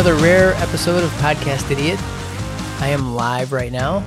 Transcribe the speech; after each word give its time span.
another 0.00 0.22
rare 0.22 0.54
episode 0.54 1.04
of 1.04 1.10
Podcast 1.18 1.70
Idiot. 1.70 2.00
I 2.80 2.88
am 2.88 3.14
live 3.14 3.52
right 3.52 3.70
now. 3.70 4.02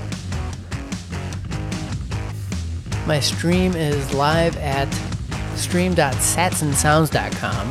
My 3.05 3.19
stream 3.19 3.75
is 3.75 4.11
live 4.11 4.57
at 4.57 4.91
stream.satsandsounds.com. 5.55 7.67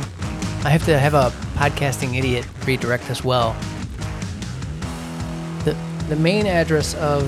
I 0.65 0.69
have 0.69 0.85
to 0.85 0.97
have 0.97 1.13
a 1.13 1.33
podcasting 1.55 2.17
idiot 2.17 2.47
redirect 2.65 3.09
as 3.09 3.25
well. 3.25 3.57
The 5.65 5.75
the 6.07 6.15
main 6.15 6.47
address 6.47 6.93
of 6.93 7.23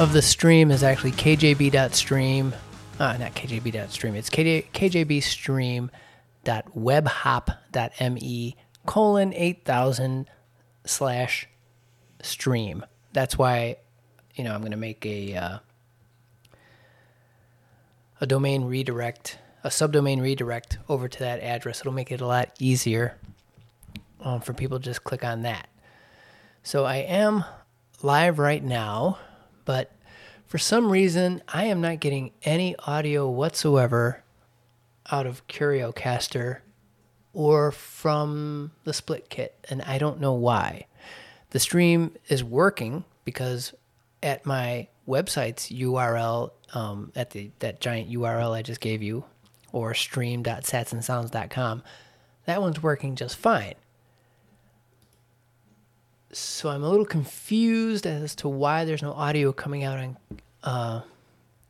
of 0.00 0.12
the 0.12 0.22
stream 0.22 0.70
is 0.70 0.84
actually 0.84 1.10
kjb.stream. 1.10 2.54
Uh, 3.00 3.16
not 3.16 3.34
kjb.stream. 3.34 4.14
It's 4.14 4.30
KJ, 4.30 4.66
kjbstream.webhop.me 7.74 8.56
colon 8.86 9.32
8000 9.34 10.30
slash 10.84 11.48
stream. 12.22 12.84
That's 13.12 13.38
why, 13.38 13.76
you 14.34 14.44
know, 14.44 14.54
I'm 14.54 14.60
going 14.60 14.72
to 14.72 14.76
make 14.76 15.04
a 15.06 15.34
uh, 15.34 15.58
a 18.20 18.26
domain 18.26 18.64
redirect, 18.64 19.38
a 19.62 19.68
subdomain 19.68 20.20
redirect 20.20 20.78
over 20.88 21.08
to 21.08 21.18
that 21.20 21.40
address. 21.40 21.80
It'll 21.80 21.92
make 21.92 22.12
it 22.12 22.20
a 22.20 22.26
lot 22.26 22.50
easier 22.58 23.18
um, 24.20 24.40
for 24.40 24.52
people 24.52 24.78
to 24.78 24.84
just 24.84 25.04
click 25.04 25.24
on 25.24 25.42
that. 25.42 25.68
So 26.62 26.84
I 26.84 26.96
am 26.96 27.44
live 28.02 28.38
right 28.38 28.62
now, 28.62 29.18
but 29.64 29.90
for 30.46 30.58
some 30.58 30.90
reason 30.90 31.42
I 31.48 31.64
am 31.64 31.80
not 31.80 32.00
getting 32.00 32.32
any 32.42 32.76
audio 32.86 33.28
whatsoever 33.28 34.22
out 35.10 35.26
of 35.26 35.46
CurioCaster 35.48 36.60
or 37.34 37.72
from 37.72 38.70
the 38.84 38.92
split 38.94 39.28
kit, 39.28 39.54
and 39.68 39.82
I 39.82 39.98
don't 39.98 40.20
know 40.20 40.32
why. 40.32 40.86
The 41.50 41.60
stream 41.60 42.14
is 42.28 42.42
working 42.42 43.04
because 43.24 43.74
at 44.22 44.46
my 44.46 44.88
website's 45.06 45.68
URL, 45.68 46.52
um, 46.72 47.12
at 47.14 47.30
the 47.30 47.50
that 47.58 47.80
giant 47.80 48.10
URL 48.10 48.52
I 48.52 48.62
just 48.62 48.80
gave 48.80 49.02
you, 49.02 49.24
or 49.72 49.92
stream.satsandsounds.com, 49.94 51.82
that 52.46 52.62
one's 52.62 52.82
working 52.82 53.16
just 53.16 53.36
fine. 53.36 53.74
So 56.32 56.68
I'm 56.68 56.82
a 56.82 56.88
little 56.88 57.06
confused 57.06 58.06
as 58.06 58.34
to 58.36 58.48
why 58.48 58.84
there's 58.84 59.02
no 59.02 59.12
audio 59.12 59.52
coming 59.52 59.84
out 59.84 59.98
on 59.98 60.16
uh, 60.64 61.00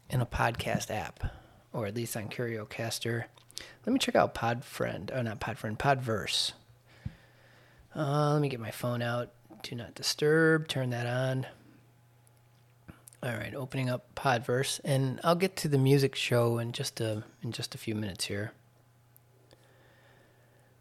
in 0.09 0.21
a 0.21 0.27
podcast 0.27 0.91
app, 0.91 1.25
or 1.73 1.87
at 1.87 1.95
least 1.95 2.17
on 2.17 2.29
CurioCaster. 2.29 3.25
Let 3.87 3.93
me 3.93 3.99
check 3.99 4.17
out 4.17 4.35
Podfriend. 4.35 5.11
Oh, 5.15 5.23
not 5.23 5.41
Podfriend, 5.41 5.79
Podverse. 5.79 6.53
Uh, 7.95 8.33
let 8.33 8.43
me 8.43 8.49
get 8.49 8.61
my 8.61 8.71
phone 8.71 9.03
out. 9.03 9.31
Do 9.63 9.77
not 9.77 9.95
disturb. 9.95 10.69
Turn 10.69 10.91
that 10.91 11.07
on. 11.07 11.47
All 13.23 13.33
right, 13.33 13.55
opening 13.55 13.89
up 13.89 14.15
Podverse, 14.15 14.81
and 14.85 15.19
I'll 15.25 15.35
get 15.35 15.57
to 15.57 15.69
the 15.69 15.79
music 15.79 16.15
show 16.15 16.59
in 16.59 16.73
just 16.73 17.01
a 17.01 17.25
in 17.43 17.53
just 17.53 17.75
a 17.75 17.79
few 17.79 17.95
minutes 17.95 18.27
here. 18.27 18.53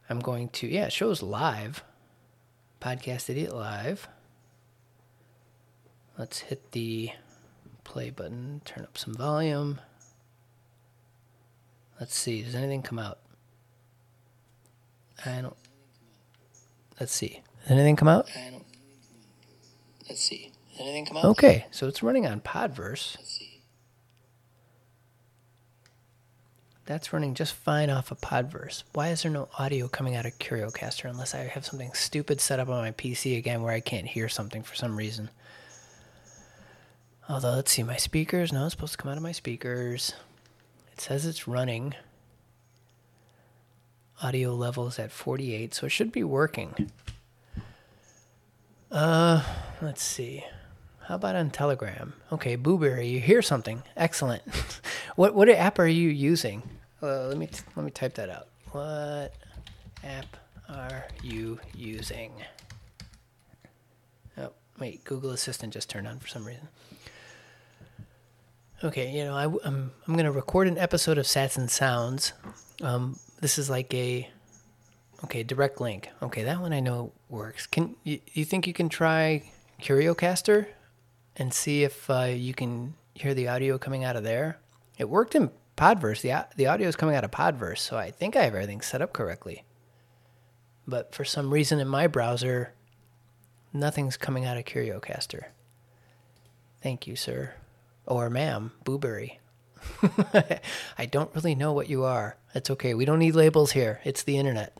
I'm 0.09 0.19
going 0.19 0.49
to 0.49 0.67
yeah, 0.67 0.89
shows 0.89 1.21
live. 1.21 1.83
Podcast 2.81 3.29
Idiot 3.29 3.55
Live. 3.55 4.09
Let's 6.17 6.39
hit 6.39 6.73
the 6.73 7.11
play 7.85 8.09
button, 8.09 8.61
turn 8.65 8.83
up 8.83 8.97
some 8.97 9.13
volume. 9.13 9.79
Let's 11.99 12.15
see, 12.15 12.41
does 12.41 12.55
anything 12.55 12.81
come 12.81 12.99
out? 12.99 13.19
I 15.25 15.41
don't. 15.41 15.55
Let's 16.99 17.13
see. 17.13 17.41
Does 17.61 17.71
anything 17.71 17.95
come 17.95 18.07
out? 18.07 18.29
I 18.35 18.51
don't. 18.51 18.65
Let's 20.09 20.21
see. 20.21 20.51
Does 20.71 20.81
anything 20.81 21.05
come 21.05 21.17
out? 21.17 21.25
Okay, 21.25 21.65
so 21.71 21.87
it's 21.87 22.03
running 22.03 22.25
on 22.25 22.41
Podverse. 22.41 23.17
Let's 23.17 23.29
see. 23.29 23.61
That's 26.85 27.13
running 27.13 27.33
just 27.33 27.53
fine 27.53 27.89
off 27.89 28.11
of 28.11 28.19
Podverse. 28.19 28.83
Why 28.91 29.09
is 29.09 29.21
there 29.21 29.31
no 29.31 29.47
audio 29.57 29.87
coming 29.87 30.15
out 30.15 30.25
of 30.25 30.37
CurioCaster 30.39 31.09
unless 31.09 31.33
I 31.33 31.39
have 31.39 31.65
something 31.65 31.93
stupid 31.93 32.41
set 32.41 32.59
up 32.59 32.67
on 32.67 32.81
my 32.81 32.91
PC 32.91 33.37
again 33.37 33.61
where 33.61 33.71
I 33.73 33.79
can't 33.79 34.07
hear 34.07 34.27
something 34.27 34.63
for 34.63 34.75
some 34.75 34.97
reason? 34.97 35.29
Although, 37.29 37.51
let's 37.53 37.71
see, 37.71 37.83
my 37.83 37.95
speakers. 37.95 38.51
No, 38.51 38.65
it's 38.65 38.73
supposed 38.73 38.93
to 38.93 38.97
come 38.97 39.09
out 39.09 39.15
of 39.17 39.23
my 39.23 39.31
speakers. 39.31 40.13
It 40.93 41.01
says 41.01 41.25
it's 41.25 41.47
running. 41.47 41.95
Audio 44.21 44.53
levels 44.53 44.99
at 44.99 45.11
48, 45.11 45.73
so 45.73 45.87
it 45.87 45.89
should 45.89 46.11
be 46.11 46.23
working. 46.23 46.91
Uh, 48.91 49.43
let's 49.81 50.03
see. 50.03 50.45
How 51.07 51.15
about 51.15 51.35
on 51.35 51.49
Telegram? 51.49 52.13
Okay, 52.31 52.55
Booberry, 52.55 53.09
you 53.09 53.19
hear 53.19 53.41
something. 53.41 53.83
Excellent. 53.97 54.43
what 55.15 55.33
what 55.35 55.49
app 55.49 55.79
are 55.79 55.87
you 55.87 56.09
using? 56.09 56.61
Uh, 57.01 57.27
let 57.27 57.37
me 57.37 57.49
let 57.75 57.83
me 57.83 57.91
type 57.91 58.13
that 58.13 58.29
out. 58.29 58.47
What 58.71 59.33
app 60.03 60.37
are 60.69 61.05
you 61.21 61.59
using? 61.75 62.31
Oh, 64.37 64.51
wait, 64.79 65.03
Google 65.03 65.31
Assistant 65.31 65.73
just 65.73 65.89
turned 65.89 66.07
on 66.07 66.19
for 66.19 66.27
some 66.27 66.45
reason. 66.45 66.69
Okay, 68.83 69.11
you 69.11 69.23
know, 69.23 69.33
I, 69.33 69.45
am 69.45 69.59
I'm, 69.63 69.91
I'm 70.07 70.13
going 70.15 70.25
to 70.25 70.31
record 70.31 70.67
an 70.67 70.77
episode 70.77 71.17
of 71.17 71.25
Sats 71.25 71.57
and 71.57 71.71
Sounds. 71.71 72.33
Um, 72.81 73.17
this 73.39 73.57
is 73.57 73.69
like 73.69 73.93
a 73.93 74.29
okay 75.23 75.41
direct 75.43 75.79
link. 75.79 76.09
Okay, 76.21 76.43
that 76.43 76.59
one 76.59 76.73
I 76.73 76.81
know 76.81 77.13
works. 77.29 77.65
Can 77.65 77.95
you, 78.03 78.19
you 78.33 78.43
think 78.43 78.67
you 78.67 78.73
can 78.73 78.89
try 78.89 79.49
CurioCaster 79.81 80.67
and 81.37 81.53
see 81.53 81.85
if 81.85 82.09
uh, 82.09 82.23
you 82.23 82.53
can 82.53 82.95
hear 83.15 83.33
the 83.33 83.47
audio 83.47 83.77
coming 83.77 84.03
out 84.03 84.17
of 84.17 84.23
there? 84.23 84.59
It 84.97 85.07
worked 85.07 85.33
in 85.33 85.51
Podverse. 85.77 86.19
The 86.19 86.45
the 86.57 86.67
audio 86.67 86.89
is 86.89 86.97
coming 86.97 87.15
out 87.15 87.23
of 87.23 87.31
Podverse, 87.31 87.79
so 87.79 87.95
I 87.95 88.11
think 88.11 88.35
I 88.35 88.43
have 88.43 88.53
everything 88.53 88.81
set 88.81 89.01
up 89.01 89.13
correctly. 89.13 89.63
But 90.85 91.15
for 91.15 91.23
some 91.23 91.53
reason 91.53 91.79
in 91.79 91.87
my 91.87 92.07
browser, 92.07 92.73
nothing's 93.71 94.17
coming 94.17 94.43
out 94.43 94.57
of 94.57 94.65
CurioCaster. 94.65 95.45
Thank 96.81 97.07
you, 97.07 97.15
sir 97.15 97.53
or 98.05 98.29
ma'am, 98.29 98.71
Booberry. 98.85 99.37
I 100.97 101.05
don't 101.05 101.33
really 101.35 101.55
know 101.55 101.73
what 101.73 101.89
you 101.89 102.03
are. 102.03 102.37
It's 102.55 102.69
okay. 102.69 102.93
We 102.93 103.05
don't 103.05 103.19
need 103.19 103.35
labels 103.35 103.71
here. 103.71 103.99
It's 104.03 104.23
the 104.23 104.37
internet. 104.37 104.77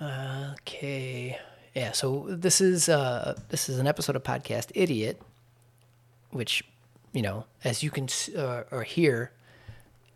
Okay. 0.00 1.38
Yeah, 1.74 1.92
so 1.92 2.26
this 2.28 2.60
is 2.60 2.88
uh 2.88 3.36
this 3.48 3.68
is 3.68 3.78
an 3.78 3.86
episode 3.86 4.16
of 4.16 4.22
podcast 4.22 4.70
Idiot 4.74 5.20
which, 6.34 6.64
you 7.12 7.22
know, 7.22 7.46
as 7.62 7.82
you 7.82 7.90
can 7.90 8.08
uh, 8.36 8.64
or 8.70 8.82
hear, 8.82 9.30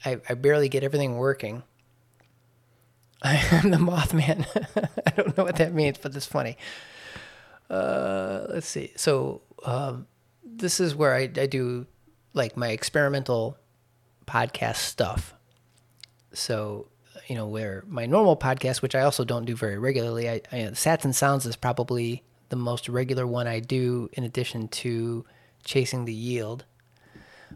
I, 0.04 0.20
I 0.28 0.34
barely 0.34 0.68
get 0.68 0.82
everything 0.82 1.16
working. 1.16 1.62
I 3.22 3.36
am 3.52 3.70
the 3.70 3.78
Mothman. 3.78 4.46
I 5.06 5.10
don't 5.10 5.36
know 5.36 5.44
what 5.44 5.56
that 5.56 5.72
means, 5.72 5.98
but 5.98 6.14
it's 6.14 6.26
funny. 6.26 6.56
Uh, 7.70 8.46
let's 8.48 8.66
see. 8.66 8.92
So, 8.96 9.42
um, 9.64 10.06
this 10.56 10.80
is 10.80 10.94
where 10.94 11.14
I, 11.14 11.22
I 11.22 11.46
do 11.46 11.86
like 12.34 12.56
my 12.56 12.68
experimental 12.68 13.56
podcast 14.26 14.76
stuff. 14.76 15.34
So, 16.32 16.88
you 17.26 17.34
know, 17.34 17.46
where 17.46 17.84
my 17.86 18.06
normal 18.06 18.36
podcast, 18.36 18.82
which 18.82 18.94
I 18.94 19.00
also 19.00 19.24
don't 19.24 19.44
do 19.44 19.56
very 19.56 19.78
regularly, 19.78 20.28
I, 20.28 20.40
I 20.52 20.56
Sats 20.72 21.04
and 21.04 21.14
Sounds 21.14 21.46
is 21.46 21.56
probably 21.56 22.22
the 22.48 22.56
most 22.56 22.88
regular 22.88 23.26
one 23.26 23.46
I 23.46 23.60
do 23.60 24.08
in 24.12 24.24
addition 24.24 24.68
to 24.68 25.24
Chasing 25.64 26.04
the 26.04 26.14
Yield. 26.14 26.64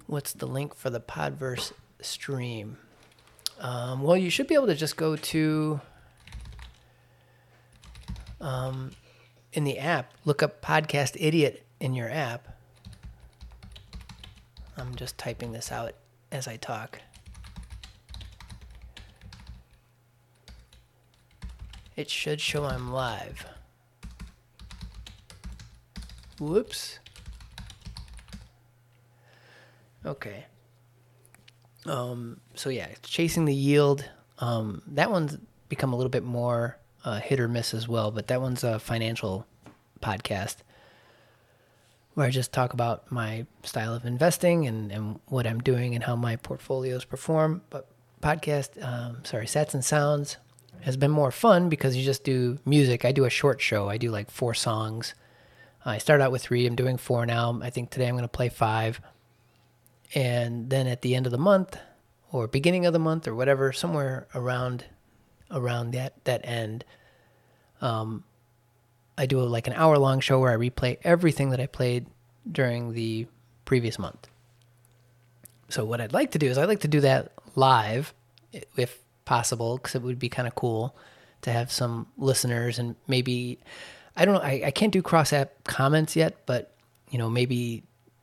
What's 0.07 0.33
the 0.33 0.47
link 0.47 0.75
for 0.75 0.91
the 0.91 1.01
Podverse 1.01 1.73
stream? 2.01 2.79
Um, 3.61 4.03
well, 4.03 4.17
you 4.17 4.31
should 4.31 4.49
be 4.49 4.55
able 4.55 4.67
to 4.67 4.75
just 4.75 4.97
go 4.97 5.17
to 5.17 5.81
um, 8.41 8.91
in 9.53 9.65
the 9.65 9.79
app, 9.79 10.13
look 10.25 10.43
up 10.43 10.61
Podcast 10.61 11.17
Idiot 11.19 11.65
in 11.79 11.95
your 11.95 12.11
app, 12.11 12.52
I'm 14.77 14.95
just 14.95 15.19
typing 15.19 15.53
this 15.53 15.71
out 15.71 15.95
as 16.31 16.49
I 16.49 16.57
talk. 16.57 17.01
It 21.95 22.09
should 22.09 22.41
show 22.41 22.65
I'm 22.65 22.91
live. 22.93 23.47
Whoops. 26.41 26.99
Okay. 30.05 30.47
Um, 31.87 32.41
so 32.55 32.71
yeah, 32.71 32.87
it's 32.87 33.09
chasing 33.09 33.45
the 33.45 33.55
yield. 33.55 34.09
Um, 34.39 34.83
that 34.87 35.11
one's 35.11 35.37
become 35.69 35.93
a 35.93 35.97
little 35.97 36.11
bit 36.11 36.25
more 36.25 36.79
uh, 37.05 37.21
hit 37.21 37.39
or 37.39 37.49
miss 37.49 37.75
as 37.75 37.87
well, 37.87 38.11
but 38.11 38.29
that 38.29 38.41
one's 38.41 38.65
a 38.65 38.79
financial 38.79 39.47
podcast 40.01 40.57
where 42.15 42.27
I 42.27 42.31
just 42.31 42.53
talk 42.53 42.73
about 42.73 43.11
my 43.11 43.47
style 43.63 43.95
of 43.95 44.05
investing 44.05 44.67
and, 44.67 44.93
and 44.93 45.21
what 45.27 45.47
I'm 45.47 45.61
doing 45.61 45.95
and 45.95 46.05
how 46.05 46.17
my 46.17 46.37
portfolios 46.37 47.05
perform. 47.05 47.63
But 47.71 47.89
podcast, 48.23 48.83
um, 48.83 49.25
sorry, 49.25 49.47
Sats 49.47 49.75
and 49.75 49.85
Sounds, 49.85 50.37
has 50.83 50.97
been 50.97 51.11
more 51.11 51.31
fun 51.31 51.69
because 51.69 51.97
you 51.97 52.05
just 52.05 52.25
do 52.25 52.59
music. 52.65 53.05
I 53.05 53.13
do 53.13 53.25
a 53.25 53.31
short 53.31 53.61
show. 53.61 53.89
I 53.89 53.97
do 53.97 54.11
like 54.11 54.31
four 54.31 54.53
songs. 54.53 55.15
I 55.85 55.99
start 55.99 56.21
out 56.21 56.33
with 56.33 56.43
three. 56.43 56.67
I'm 56.67 56.77
doing 56.77 56.97
four 56.97 57.25
now. 57.25 57.59
I 57.63 57.71
think 57.71 57.91
today 57.91 58.09
I'm 58.09 58.15
going 58.15 58.23
to 58.23 58.29
play 58.29 58.49
five. 58.49 59.01
And 60.15 60.71
then 60.71 60.87
at 60.87 61.03
the 61.03 61.15
end 61.15 61.27
of 61.27 61.33
the 61.33 61.39
month, 61.39 61.79
or 62.31 62.47
beginning 62.47 62.87
of 62.87 62.93
the 62.93 62.99
month, 62.99 63.27
or 63.27 63.35
whatever, 63.35 63.73
somewhere 63.73 64.27
around 64.35 64.85
around 65.51 65.93
that 65.93 66.25
that 66.25 66.41
end, 66.45 66.85
um, 67.81 68.25
I 69.17 69.27
do 69.27 69.41
a, 69.41 69.45
like 69.45 69.67
an 69.67 69.75
hour 69.75 69.99
long 69.99 70.21
show 70.21 70.41
where 70.41 70.53
I 70.53 70.57
replay 70.57 70.99
everything 71.03 71.51
that 71.51 71.61
I 71.61 71.67
played 71.67 72.07
during 72.51 72.93
the 72.93 73.27
previous 73.65 73.99
month. 73.99 74.29
So 75.69 75.85
what 75.85 76.01
I'd 76.01 76.13
like 76.13 76.33
to 76.33 76.39
do 76.39 76.47
is 76.47 76.59
I'd 76.59 76.69
like 76.69 76.81
to 76.81 76.89
do 76.89 77.01
that 77.01 77.33
live, 77.55 78.13
if 78.77 78.99
possible, 79.25 79.77
because 79.77 79.95
it 79.95 80.03
would 80.03 80.19
be 80.19 80.29
kind 80.29 80.49
of 80.49 80.55
cool 80.55 80.95
to 81.43 81.51
have 81.51 81.73
some 81.73 82.07
listeners 82.17 82.79
and 82.79 82.95
maybe 83.07 83.59
I 84.17 84.25
don't 84.25 84.35
know 84.35 84.41
I, 84.41 84.63
I 84.67 84.71
can't 84.71 84.93
do 84.93 85.03
cross 85.03 85.33
app 85.33 85.65
comments 85.65 86.15
yet, 86.17 86.37
but 86.47 86.73
you 87.11 87.19
know 87.19 87.29
maybe 87.29 87.83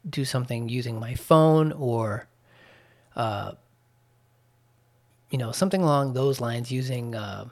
do 0.10 0.26
something 0.26 0.70
using 0.70 1.00
my 1.00 1.16
phone 1.16 1.72
or 1.74 2.28
uh, 3.16 3.54
you 5.30 5.38
know 5.38 5.52
something 5.52 5.82
along 5.82 6.14
those 6.14 6.40
lines 6.40 6.72
using 6.72 7.16
uh, 7.16 7.46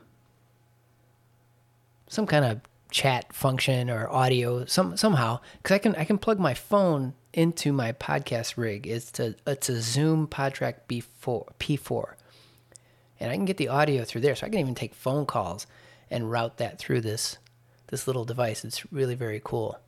some 2.08 2.26
kind 2.26 2.46
of 2.46 2.62
chat 2.90 3.34
function 3.34 3.90
or 3.90 4.10
audio 4.10 4.66
some 4.66 4.96
somehow 4.96 5.40
because 5.58 5.76
I 5.76 5.80
can 5.80 5.96
I 5.96 6.06
can 6.06 6.18
plug 6.18 6.40
my 6.40 6.54
phone 6.54 7.14
into 7.34 7.72
my 7.72 7.92
podcast 7.92 8.58
rig. 8.58 8.88
It's 8.88 9.20
a 9.20 9.36
it's 9.46 9.70
a 9.70 9.82
Zoom 9.82 10.28
PodTrak 10.28 10.76
B4 10.90 11.48
P4, 11.60 12.14
and 13.20 13.32
I 13.32 13.36
can 13.36 13.46
get 13.46 13.58
the 13.58 13.68
audio 13.68 14.04
through 14.04 14.22
there. 14.22 14.36
So 14.36 14.48
I 14.48 14.50
can 14.50 14.60
even 14.60 14.76
take 14.76 14.96
phone 14.96 15.26
calls 15.26 15.68
and 16.10 16.32
route 16.32 16.58
that 16.58 16.80
through 16.80 17.02
this 17.02 17.38
this 17.88 18.08
little 18.08 18.26
device. 18.26 18.64
It's 18.64 18.92
really 18.92 19.16
very 19.16 19.42
cool. 19.44 19.80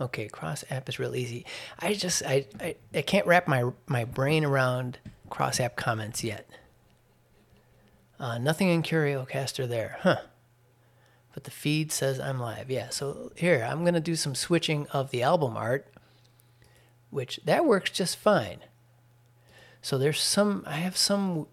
Okay, 0.00 0.28
cross 0.28 0.64
app 0.70 0.88
is 0.88 0.98
real 0.98 1.16
easy. 1.16 1.44
I 1.78 1.94
just 1.94 2.22
I, 2.24 2.46
I, 2.60 2.76
I 2.94 3.02
can't 3.02 3.26
wrap 3.26 3.48
my 3.48 3.70
my 3.86 4.04
brain 4.04 4.44
around 4.44 4.98
cross 5.28 5.60
app 5.60 5.76
comments 5.76 6.22
yet. 6.22 6.48
Uh, 8.20 8.38
nothing 8.38 8.68
in 8.68 8.82
CurioCaster 8.82 9.68
there, 9.68 9.98
huh? 10.00 10.16
But 11.38 11.44
the 11.44 11.52
feed 11.52 11.92
says 11.92 12.18
I'm 12.18 12.40
live. 12.40 12.68
Yeah, 12.68 12.88
so 12.88 13.30
here 13.36 13.64
I'm 13.64 13.84
gonna 13.84 14.00
do 14.00 14.16
some 14.16 14.34
switching 14.34 14.88
of 14.88 15.12
the 15.12 15.22
album 15.22 15.56
art, 15.56 15.86
which 17.10 17.38
that 17.44 17.64
works 17.64 17.92
just 17.92 18.16
fine. 18.16 18.58
So 19.80 19.98
there's 19.98 20.20
some 20.20 20.64
I 20.66 20.78
have 20.78 20.96
some 20.96 21.46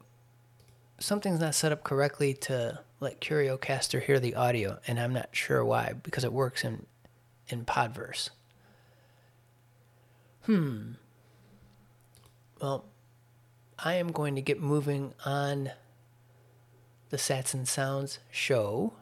something's 0.97 1.39
not 1.39 1.53
set 1.53 1.71
up 1.71 1.83
correctly 1.83 2.33
to 2.33 2.79
let 2.99 3.21
CurioCaster 3.21 4.01
hear 4.01 4.19
the 4.19 4.33
audio, 4.33 4.79
and 4.87 4.99
I'm 4.99 5.13
not 5.13 5.29
sure 5.33 5.63
why 5.63 5.93
because 6.01 6.23
it 6.23 6.33
works 6.33 6.63
in 6.63 6.87
in 7.47 7.63
Podverse. 7.63 8.31
Hmm. 10.45 10.93
Well, 12.59 12.85
I 13.77 13.93
am 13.93 14.11
going 14.11 14.33
to 14.33 14.41
get 14.41 14.59
moving 14.59 15.13
on 15.25 15.69
the 17.11 17.17
Sats 17.17 17.53
and 17.53 17.67
Sounds 17.67 18.17
show. 18.31 18.93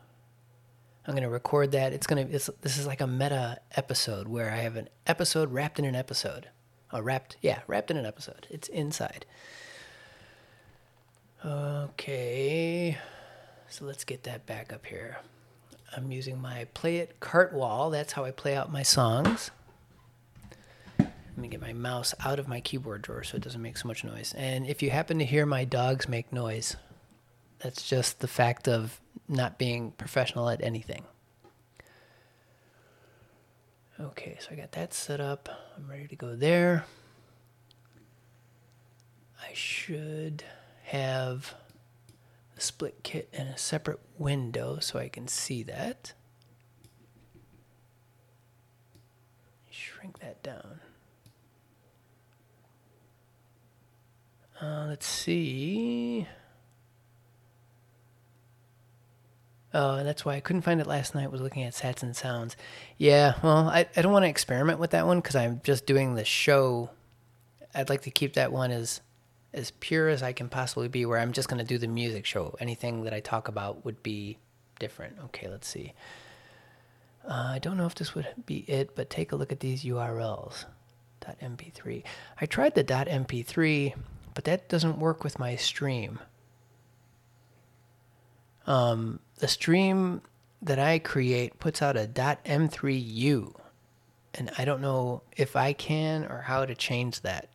I'm 1.05 1.13
going 1.13 1.23
to 1.23 1.29
record 1.29 1.71
that. 1.73 1.91
It's 1.91 2.07
going 2.07 2.25
to 2.25 2.31
this 2.31 2.77
is 2.77 2.87
like 2.87 3.01
a 3.01 3.07
meta 3.07 3.59
episode 3.75 4.27
where 4.27 4.51
I 4.51 4.57
have 4.57 4.77
an 4.77 4.89
episode 5.05 5.51
wrapped 5.51 5.79
in 5.79 5.85
an 5.85 5.95
episode. 5.95 6.47
Oh, 6.91 7.01
wrapped, 7.01 7.37
yeah, 7.41 7.59
wrapped 7.67 7.91
in 7.91 7.97
an 7.97 8.05
episode. 8.05 8.47
It's 8.49 8.69
inside. 8.69 9.25
Okay. 11.45 12.97
So 13.67 13.85
let's 13.85 14.03
get 14.03 14.23
that 14.23 14.45
back 14.45 14.71
up 14.71 14.85
here. 14.85 15.17
I'm 15.95 16.11
using 16.11 16.41
my 16.41 16.67
PlayIt 16.73 17.19
cart 17.19 17.53
wall. 17.53 17.89
That's 17.89 18.13
how 18.13 18.23
I 18.23 18.31
play 18.31 18.55
out 18.55 18.71
my 18.71 18.83
songs. 18.83 19.51
Let 20.99 21.37
me 21.37 21.47
get 21.47 21.61
my 21.61 21.73
mouse 21.73 22.13
out 22.23 22.39
of 22.39 22.47
my 22.47 22.61
keyboard 22.61 23.01
drawer 23.01 23.23
so 23.23 23.35
it 23.35 23.43
doesn't 23.43 23.61
make 23.61 23.77
so 23.77 23.87
much 23.87 24.03
noise. 24.03 24.33
And 24.37 24.67
if 24.67 24.81
you 24.83 24.91
happen 24.91 25.19
to 25.19 25.25
hear 25.25 25.45
my 25.45 25.65
dogs 25.65 26.07
make 26.07 26.31
noise, 26.31 26.77
that's 27.63 27.87
just 27.87 28.19
the 28.19 28.27
fact 28.27 28.67
of 28.67 28.99
not 29.29 29.57
being 29.57 29.91
professional 29.91 30.49
at 30.49 30.61
anything. 30.61 31.05
Okay, 33.99 34.37
so 34.41 34.49
I 34.51 34.55
got 34.55 34.73
that 34.73 34.93
set 34.93 35.21
up. 35.21 35.47
I'm 35.77 35.89
ready 35.89 36.07
to 36.07 36.15
go 36.15 36.35
there. 36.35 36.85
I 39.41 39.53
should 39.53 40.43
have 40.83 41.53
a 42.57 42.61
split 42.61 43.01
kit 43.03 43.29
in 43.31 43.47
a 43.47 43.57
separate 43.57 44.01
window 44.17 44.79
so 44.79 44.99
I 44.99 45.07
can 45.07 45.29
see 45.29 45.63
that. 45.63 46.11
Shrink 49.69 50.19
that 50.19 50.43
down. 50.43 50.81
Uh, 54.61 54.87
let's 54.89 55.07
see. 55.07 56.27
And 59.73 60.07
that's 60.07 60.23
why 60.23 60.35
I 60.35 60.39
couldn't 60.39 60.61
find 60.61 60.79
it 60.79 60.87
last 60.87 61.15
night. 61.15 61.31
Was 61.31 61.41
looking 61.41 61.63
at 61.63 61.73
Sats 61.73 62.03
and 62.03 62.15
Sounds. 62.15 62.55
Yeah, 62.97 63.33
well, 63.43 63.69
I, 63.69 63.87
I 63.95 64.01
don't 64.01 64.13
want 64.13 64.23
to 64.23 64.29
experiment 64.29 64.79
with 64.79 64.91
that 64.91 65.07
one 65.07 65.19
because 65.19 65.35
I'm 65.35 65.61
just 65.63 65.85
doing 65.85 66.15
the 66.15 66.25
show. 66.25 66.89
I'd 67.73 67.89
like 67.89 68.01
to 68.01 68.11
keep 68.11 68.33
that 68.33 68.51
one 68.51 68.71
as 68.71 69.01
as 69.53 69.71
pure 69.71 70.09
as 70.09 70.23
I 70.23 70.33
can 70.33 70.49
possibly 70.49 70.87
be, 70.87 71.05
where 71.05 71.19
I'm 71.19 71.31
just 71.31 71.47
going 71.47 71.59
to 71.59 71.65
do 71.65 71.77
the 71.77 71.87
music 71.87 72.25
show. 72.25 72.55
Anything 72.59 73.03
that 73.03 73.13
I 73.13 73.19
talk 73.19 73.47
about 73.47 73.85
would 73.85 74.01
be 74.01 74.37
different. 74.79 75.17
Okay, 75.25 75.47
let's 75.47 75.67
see. 75.67 75.93
Uh, 77.27 77.51
I 77.51 77.59
don't 77.59 77.77
know 77.77 77.85
if 77.85 77.95
this 77.95 78.15
would 78.15 78.27
be 78.45 78.59
it, 78.67 78.95
but 78.95 79.09
take 79.09 79.31
a 79.31 79.35
look 79.35 79.51
at 79.51 79.59
these 79.59 79.83
URLs. 79.83 80.65
.mp3. 81.41 82.03
I 82.41 82.45
tried 82.45 82.75
the 82.75 82.83
.mp3, 82.83 83.93
but 84.33 84.43
that 84.43 84.67
doesn't 84.67 84.99
work 84.99 85.23
with 85.23 85.39
my 85.39 85.55
stream. 85.55 86.19
Um, 88.65 89.19
the 89.37 89.47
stream 89.47 90.21
that 90.61 90.79
I 90.79 90.99
create 90.99 91.59
puts 91.59 91.81
out 91.81 91.97
a 91.97 92.07
.m3u, 92.07 93.55
and 94.33 94.51
I 94.57 94.65
don't 94.65 94.81
know 94.81 95.21
if 95.35 95.55
I 95.55 95.73
can 95.73 96.25
or 96.25 96.41
how 96.41 96.65
to 96.65 96.75
change 96.75 97.21
that. 97.21 97.49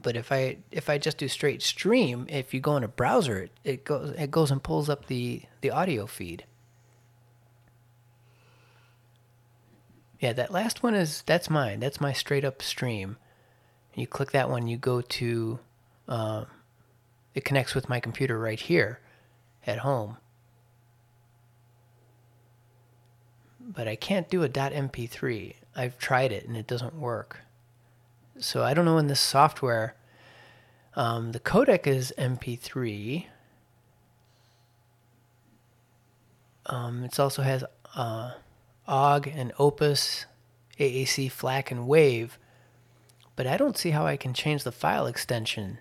But 0.00 0.16
if 0.16 0.30
I 0.30 0.58
if 0.70 0.90
I 0.90 0.98
just 0.98 1.18
do 1.18 1.28
straight 1.28 1.62
stream, 1.62 2.26
if 2.28 2.52
you 2.52 2.60
go 2.60 2.76
in 2.76 2.84
a 2.84 2.88
browser, 2.88 3.44
it, 3.44 3.50
it 3.64 3.84
goes 3.84 4.10
it 4.10 4.30
goes 4.30 4.50
and 4.50 4.62
pulls 4.62 4.88
up 4.88 5.06
the 5.06 5.42
the 5.62 5.70
audio 5.70 6.06
feed. 6.06 6.44
Yeah, 10.20 10.32
that 10.34 10.52
last 10.52 10.82
one 10.82 10.94
is 10.94 11.22
that's 11.26 11.50
mine. 11.50 11.80
That's 11.80 12.00
my 12.00 12.12
straight 12.12 12.44
up 12.44 12.62
stream. 12.62 13.16
You 13.94 14.06
click 14.06 14.32
that 14.32 14.50
one, 14.50 14.66
you 14.66 14.76
go 14.76 15.00
to, 15.00 15.58
uh, 16.08 16.44
it 17.34 17.44
connects 17.44 17.74
with 17.74 17.88
my 17.88 18.00
computer 18.00 18.38
right 18.38 18.58
here, 18.58 19.00
at 19.66 19.78
home. 19.78 20.16
But 23.60 23.88
I 23.88 23.96
can't 23.96 24.28
do 24.28 24.42
a 24.42 24.48
.mp3. 24.48 25.54
I've 25.74 25.98
tried 25.98 26.32
it 26.32 26.46
and 26.46 26.56
it 26.56 26.66
doesn't 26.66 26.94
work. 26.94 27.40
So 28.38 28.62
I 28.62 28.74
don't 28.74 28.84
know 28.84 28.98
in 28.98 29.06
this 29.06 29.20
software. 29.20 29.94
Um, 30.96 31.32
the 31.32 31.40
codec 31.40 31.86
is 31.86 32.12
MP3. 32.18 33.26
Um, 36.66 37.04
it 37.04 37.18
also 37.18 37.42
has 37.42 37.64
uh, 37.94 38.32
OGG 38.86 39.28
and 39.34 39.52
Opus, 39.58 40.26
AAC, 40.78 41.30
FLAC, 41.30 41.70
and 41.70 41.86
Wave. 41.86 42.38
But 43.36 43.46
I 43.46 43.56
don't 43.56 43.76
see 43.76 43.90
how 43.90 44.06
I 44.06 44.16
can 44.16 44.34
change 44.34 44.64
the 44.64 44.72
file 44.72 45.06
extension. 45.06 45.78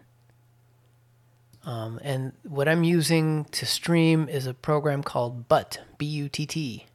Um, 1.65 2.00
and 2.03 2.34
what 2.43 2.67
I'm 2.67 2.84
using 2.84 3.46
to 3.46 3.65
stream 3.65 4.27
is 4.27 4.48
a 4.48 4.53
program 4.53 5.01
called 5.01 5.48
Butt, 5.48 5.79
B 5.98 6.05
U 6.05 6.29
T 6.29 6.46
T. 6.46 6.86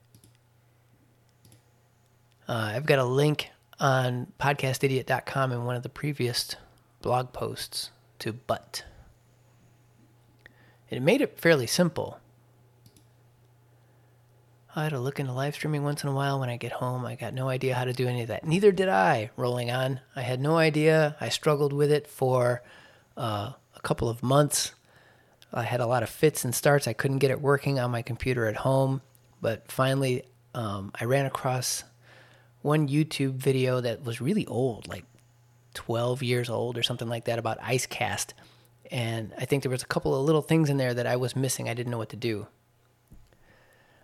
Uh, 2.46 2.72
I've 2.74 2.86
got 2.86 2.98
a 2.98 3.04
link 3.04 3.50
on 3.80 4.32
podcastidiot.com 4.40 5.52
in 5.52 5.64
one 5.64 5.76
of 5.76 5.82
the 5.82 5.88
previous 5.88 6.56
blog 7.00 7.32
posts 7.32 7.90
to 8.18 8.32
Butt. 8.32 8.84
It 10.90 11.02
made 11.02 11.20
it 11.20 11.38
fairly 11.38 11.66
simple. 11.66 12.18
I 14.74 14.84
had 14.84 14.90
to 14.90 15.00
look 15.00 15.18
into 15.18 15.32
live 15.32 15.54
streaming 15.54 15.82
once 15.82 16.02
in 16.02 16.08
a 16.08 16.14
while 16.14 16.40
when 16.40 16.48
I 16.48 16.56
get 16.56 16.72
home. 16.72 17.04
I 17.04 17.16
got 17.16 17.34
no 17.34 17.48
idea 17.48 17.74
how 17.74 17.84
to 17.84 17.92
do 17.92 18.06
any 18.06 18.22
of 18.22 18.28
that. 18.28 18.46
Neither 18.46 18.70
did 18.70 18.88
I, 18.88 19.30
rolling 19.36 19.70
on. 19.70 20.00
I 20.14 20.22
had 20.22 20.40
no 20.40 20.56
idea. 20.56 21.16
I 21.20 21.30
struggled 21.30 21.72
with 21.72 21.90
it 21.90 22.06
for 22.06 22.62
uh, 23.16 23.52
a 23.78 23.82
couple 23.82 24.08
of 24.08 24.22
months. 24.22 24.72
I 25.52 25.62
had 25.62 25.80
a 25.80 25.86
lot 25.86 26.02
of 26.02 26.10
fits 26.10 26.44
and 26.44 26.54
starts. 26.54 26.86
I 26.86 26.92
couldn't 26.92 27.18
get 27.18 27.30
it 27.30 27.40
working 27.40 27.78
on 27.78 27.90
my 27.90 28.02
computer 28.02 28.46
at 28.46 28.56
home. 28.56 29.00
But 29.40 29.70
finally, 29.70 30.24
um, 30.54 30.92
I 30.98 31.04
ran 31.04 31.26
across 31.26 31.84
one 32.62 32.88
YouTube 32.88 33.34
video 33.34 33.80
that 33.80 34.04
was 34.04 34.20
really 34.20 34.46
old, 34.46 34.88
like 34.88 35.04
12 35.74 36.22
years 36.22 36.50
old 36.50 36.76
or 36.76 36.82
something 36.82 37.08
like 37.08 37.24
that, 37.26 37.38
about 37.38 37.60
IceCast. 37.60 38.32
and 38.90 39.32
I 39.38 39.44
think 39.44 39.62
there 39.62 39.70
was 39.70 39.82
a 39.82 39.86
couple 39.86 40.14
of 40.14 40.24
little 40.24 40.42
things 40.42 40.70
in 40.70 40.76
there 40.76 40.94
that 40.94 41.06
I 41.06 41.16
was 41.16 41.36
missing. 41.36 41.68
I 41.68 41.74
didn't 41.74 41.90
know 41.90 41.98
what 41.98 42.08
to 42.10 42.16
do. 42.16 42.46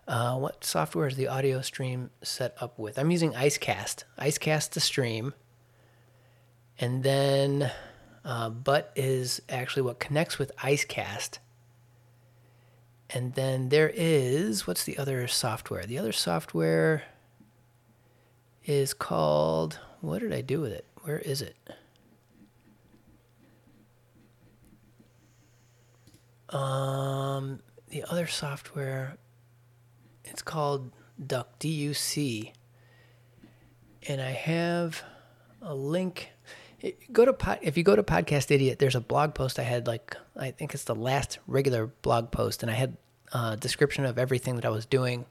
Uh, 0.07 0.37
what 0.37 0.63
software 0.63 1.07
is 1.07 1.15
the 1.15 1.27
audio 1.27 1.61
stream 1.61 2.11
set 2.21 2.55
up 2.61 2.77
with? 2.77 2.99
I'm 2.99 3.09
using 3.09 3.33
IceCast. 3.33 4.03
IceCast 4.19 4.69
to 4.71 4.79
stream. 4.79 5.33
And 6.79 7.03
then 7.03 7.71
uh, 8.25 8.49
Butt 8.49 8.91
is 8.95 9.41
actually 9.47 9.83
what 9.83 9.99
connects 9.99 10.37
with 10.37 10.51
IceCast. 10.57 11.37
And 13.11 13.35
then 13.35 13.69
there 13.69 13.91
is, 13.93 14.65
what's 14.65 14.83
the 14.83 14.97
other 14.97 15.27
software? 15.27 15.85
The 15.85 15.99
other 15.99 16.11
software 16.11 17.03
is 18.65 18.95
called, 18.95 19.79
what 20.01 20.19
did 20.19 20.33
I 20.33 20.41
do 20.41 20.59
with 20.59 20.71
it? 20.71 20.85
Where 21.03 21.19
is 21.19 21.43
it? 21.43 21.55
Um, 26.49 27.59
the 27.89 28.03
other 28.03 28.25
software, 28.25 29.17
it's 30.23 30.41
called 30.41 30.91
Duck, 31.25 31.59
D 31.59 31.69
U 31.69 31.93
C. 31.93 32.53
And 34.07 34.19
I 34.19 34.31
have 34.31 35.03
a 35.61 35.75
link. 35.75 36.29
Go 37.11 37.25
to 37.25 37.33
pod, 37.33 37.59
if 37.61 37.77
you 37.77 37.83
go 37.83 37.95
to 37.95 38.03
Podcast 38.03 38.51
Idiot, 38.51 38.79
there's 38.79 38.95
a 38.95 39.01
blog 39.01 39.33
post 39.33 39.59
I 39.59 39.63
had 39.63 39.87
like 39.87 40.15
I 40.35 40.51
think 40.51 40.73
it's 40.73 40.83
the 40.83 40.95
last 40.95 41.39
regular 41.47 41.87
blog 41.87 42.31
post, 42.31 42.61
and 42.61 42.71
I 42.71 42.75
had 42.75 42.97
a 43.33 43.57
description 43.57 44.05
of 44.05 44.17
everything 44.17 44.55
that 44.55 44.65
I 44.65 44.69
was 44.69 44.85
doing, 44.85 45.25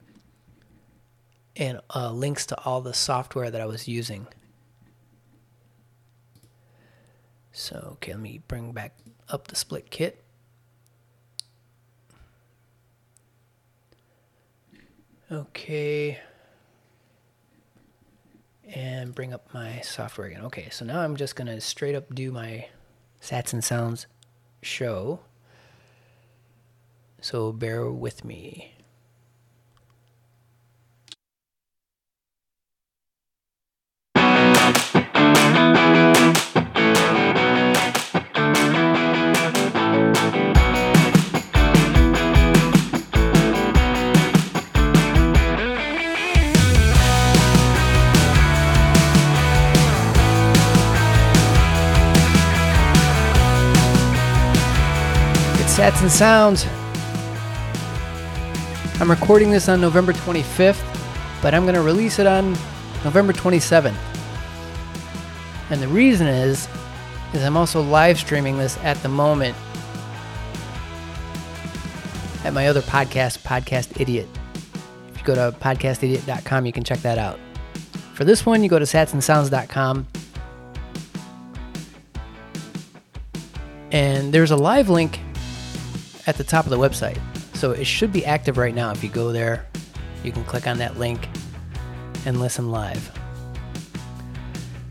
and 1.56 1.80
uh, 1.94 2.10
links 2.10 2.46
to 2.46 2.60
all 2.64 2.80
the 2.80 2.94
software 2.94 3.50
that 3.50 3.60
I 3.60 3.66
was 3.66 3.86
using. 3.86 4.26
So 7.52 7.90
okay, 7.92 8.12
let 8.12 8.20
me 8.20 8.40
bring 8.48 8.72
back 8.72 8.96
up 9.28 9.48
the 9.48 9.56
split 9.56 9.90
kit. 9.90 10.24
Okay. 15.30 16.18
And 18.74 19.14
bring 19.14 19.32
up 19.32 19.54
my 19.54 19.80
software 19.82 20.26
again. 20.26 20.42
Okay, 20.46 20.68
so 20.70 20.84
now 20.84 21.00
I'm 21.00 21.14
just 21.16 21.36
going 21.36 21.46
to 21.46 21.60
straight 21.60 21.94
up 21.94 22.12
do 22.12 22.32
my 22.32 22.66
Sats 23.22 23.52
and 23.52 23.62
Sounds 23.62 24.08
show. 24.62 25.20
So 27.20 27.52
bear 27.52 27.88
with 27.88 28.24
me. 28.24 28.73
Sats 55.74 56.00
and 56.02 56.12
Sounds. 56.12 56.66
I'm 59.00 59.10
recording 59.10 59.50
this 59.50 59.68
on 59.68 59.80
November 59.80 60.12
25th, 60.12 60.80
but 61.42 61.52
I'm 61.52 61.64
going 61.64 61.74
to 61.74 61.82
release 61.82 62.20
it 62.20 62.28
on 62.28 62.52
November 63.02 63.32
27th. 63.32 63.96
And 65.70 65.82
the 65.82 65.88
reason 65.88 66.28
is, 66.28 66.68
is 67.32 67.42
I'm 67.42 67.56
also 67.56 67.82
live 67.82 68.18
streaming 68.18 68.56
this 68.56 68.78
at 68.84 69.02
the 69.02 69.08
moment 69.08 69.56
at 72.44 72.52
my 72.52 72.68
other 72.68 72.82
podcast, 72.82 73.38
Podcast 73.38 74.00
Idiot. 74.00 74.28
If 75.08 75.18
you 75.18 75.24
go 75.24 75.34
to 75.34 75.58
podcastidiot.com, 75.58 76.66
you 76.66 76.72
can 76.72 76.84
check 76.84 77.00
that 77.00 77.18
out. 77.18 77.40
For 78.12 78.24
this 78.24 78.46
one, 78.46 78.62
you 78.62 78.68
go 78.68 78.78
to 78.78 78.84
satsandsounds.com. 78.84 80.06
And 83.90 84.32
there's 84.32 84.52
a 84.52 84.56
live 84.56 84.88
link 84.88 85.18
at 86.26 86.36
the 86.36 86.44
top 86.44 86.64
of 86.64 86.70
the 86.70 86.78
website. 86.78 87.18
So 87.54 87.70
it 87.70 87.84
should 87.84 88.12
be 88.12 88.24
active 88.24 88.58
right 88.58 88.74
now. 88.74 88.90
If 88.90 89.02
you 89.02 89.10
go 89.10 89.32
there, 89.32 89.66
you 90.22 90.32
can 90.32 90.44
click 90.44 90.66
on 90.66 90.78
that 90.78 90.98
link 90.98 91.28
and 92.26 92.40
listen 92.40 92.70
live. 92.70 93.10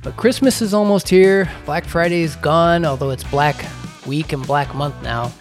But 0.01 0.17
Christmas 0.17 0.61
is 0.61 0.73
almost 0.73 1.07
here. 1.07 1.49
Black 1.65 1.85
Friday 1.85 2.23
is 2.23 2.35
gone, 2.35 2.85
although 2.85 3.09
it's 3.09 3.23
Black 3.23 3.55
Week 4.05 4.33
and 4.33 4.45
Black 4.45 4.75
Month 4.75 5.01
now. 5.01 5.31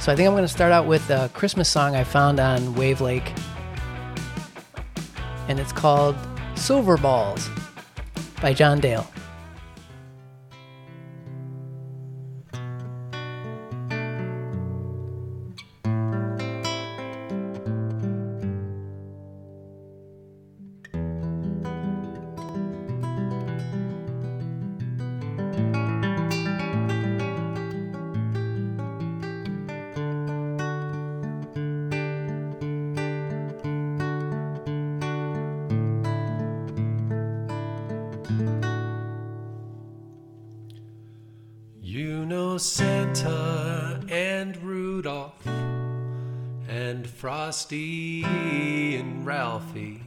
So 0.00 0.12
I 0.12 0.16
think 0.16 0.26
I'm 0.26 0.34
going 0.34 0.44
to 0.44 0.48
start 0.48 0.72
out 0.72 0.86
with 0.86 1.08
a 1.10 1.30
Christmas 1.34 1.68
song 1.68 1.94
I 1.94 2.04
found 2.04 2.40
on 2.40 2.74
Wavlake. 2.74 3.36
And 5.48 5.60
it's 5.60 5.72
called 5.72 6.16
Silver 6.54 6.96
Balls 6.96 7.48
by 8.40 8.52
John 8.52 8.80
Dale. 8.80 9.06
Santa 42.58 44.00
and 44.08 44.56
Rudolph 44.62 45.46
and 46.68 47.06
Frosty 47.06 48.22
and 48.96 49.26
Ralphie. 49.26 50.02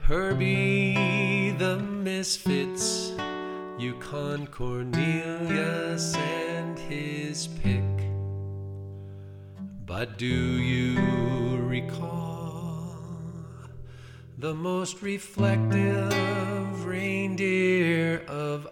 Herbie 0.00 1.54
the 1.58 1.78
Misfits, 1.78 3.12
Yukon 3.78 4.46
Cornelius 4.46 6.14
and 6.14 6.78
his 6.78 7.46
pick. 7.46 7.82
But 9.86 10.18
do 10.18 10.26
you 10.26 11.56
recall 11.62 12.96
the 14.38 14.54
most 14.54 15.02
reflective 15.02 16.84
reindeer 16.84 18.24
of 18.28 18.68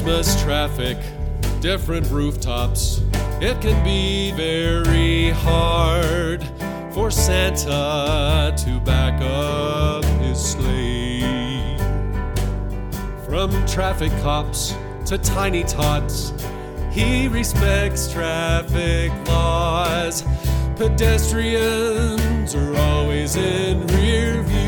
Christmas 0.00 0.42
traffic, 0.42 0.96
different 1.60 2.08
rooftops. 2.08 3.02
It 3.38 3.60
can 3.60 3.84
be 3.84 4.32
very 4.32 5.28
hard 5.28 6.42
for 6.90 7.10
Santa 7.10 8.54
to 8.64 8.80
back 8.80 9.20
up 9.20 10.02
his 10.22 10.42
sleigh. 10.42 11.76
From 13.26 13.50
traffic 13.66 14.10
cops 14.22 14.74
to 15.04 15.18
tiny 15.18 15.64
tots, 15.64 16.32
he 16.90 17.28
respects 17.28 18.10
traffic 18.10 19.12
laws. 19.28 20.24
Pedestrians 20.76 22.54
are 22.54 22.74
always 22.74 23.36
in 23.36 23.86
rear 23.88 24.40
view. 24.44 24.59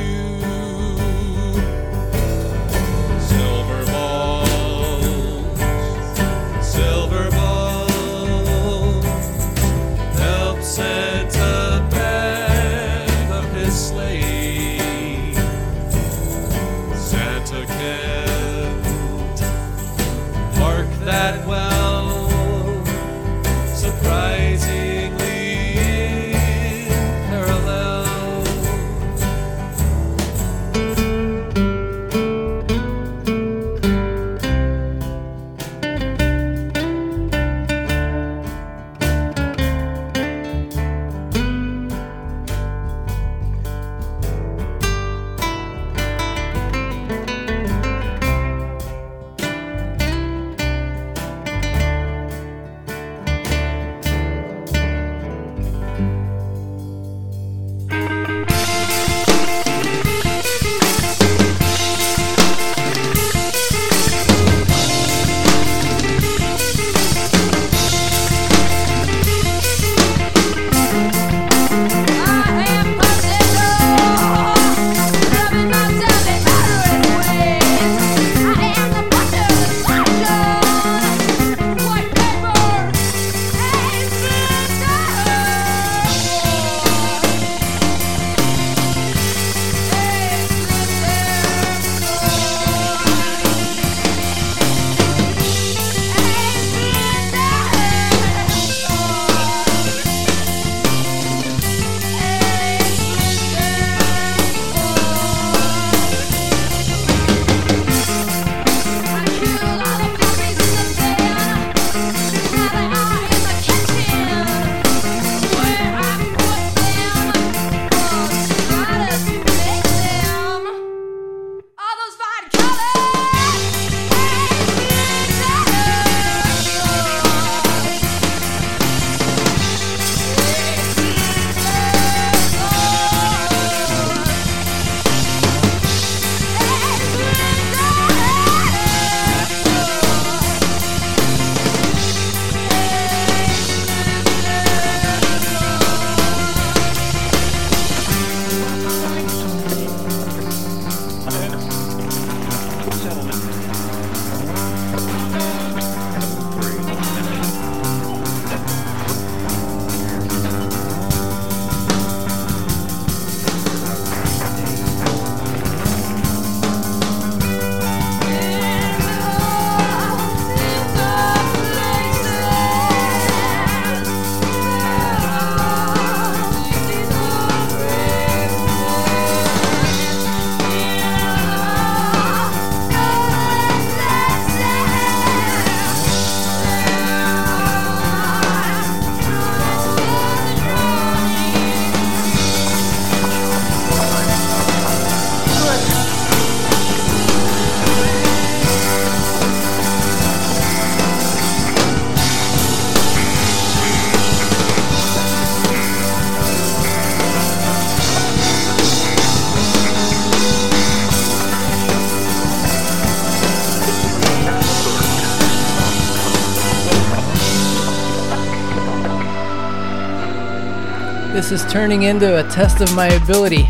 This 221.43 221.65
is 221.65 221.73
turning 221.73 222.05
into 222.05 222.39
a 222.39 222.49
test 222.50 222.81
of 222.81 222.95
my 222.95 223.09
ability 223.09 223.65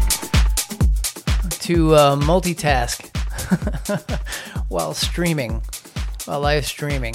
to 1.59 1.95
uh, 1.95 2.15
multitask 2.17 3.09
while 4.69 4.93
streaming, 4.93 5.63
while 6.27 6.41
live 6.41 6.67
streaming. 6.67 7.15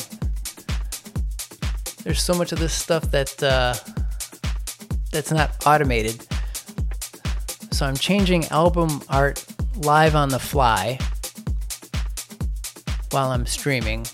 There's 2.04 2.24
so 2.24 2.34
much 2.34 2.52
of 2.54 2.58
this 2.58 2.74
stuff 2.74 3.04
that 3.12 3.43
uh, 3.43 3.76
that's 5.12 5.32
not 5.32 5.63
automated. 5.67 6.26
So 7.70 7.86
I'm 7.86 7.96
changing 7.96 8.46
album 8.46 9.04
art 9.10 9.46
live 9.76 10.15
on 10.15 10.30
the 10.30 10.39
fly 10.39 10.98
while 13.12 13.30
I'm 13.30 13.46
streaming. 13.46 14.08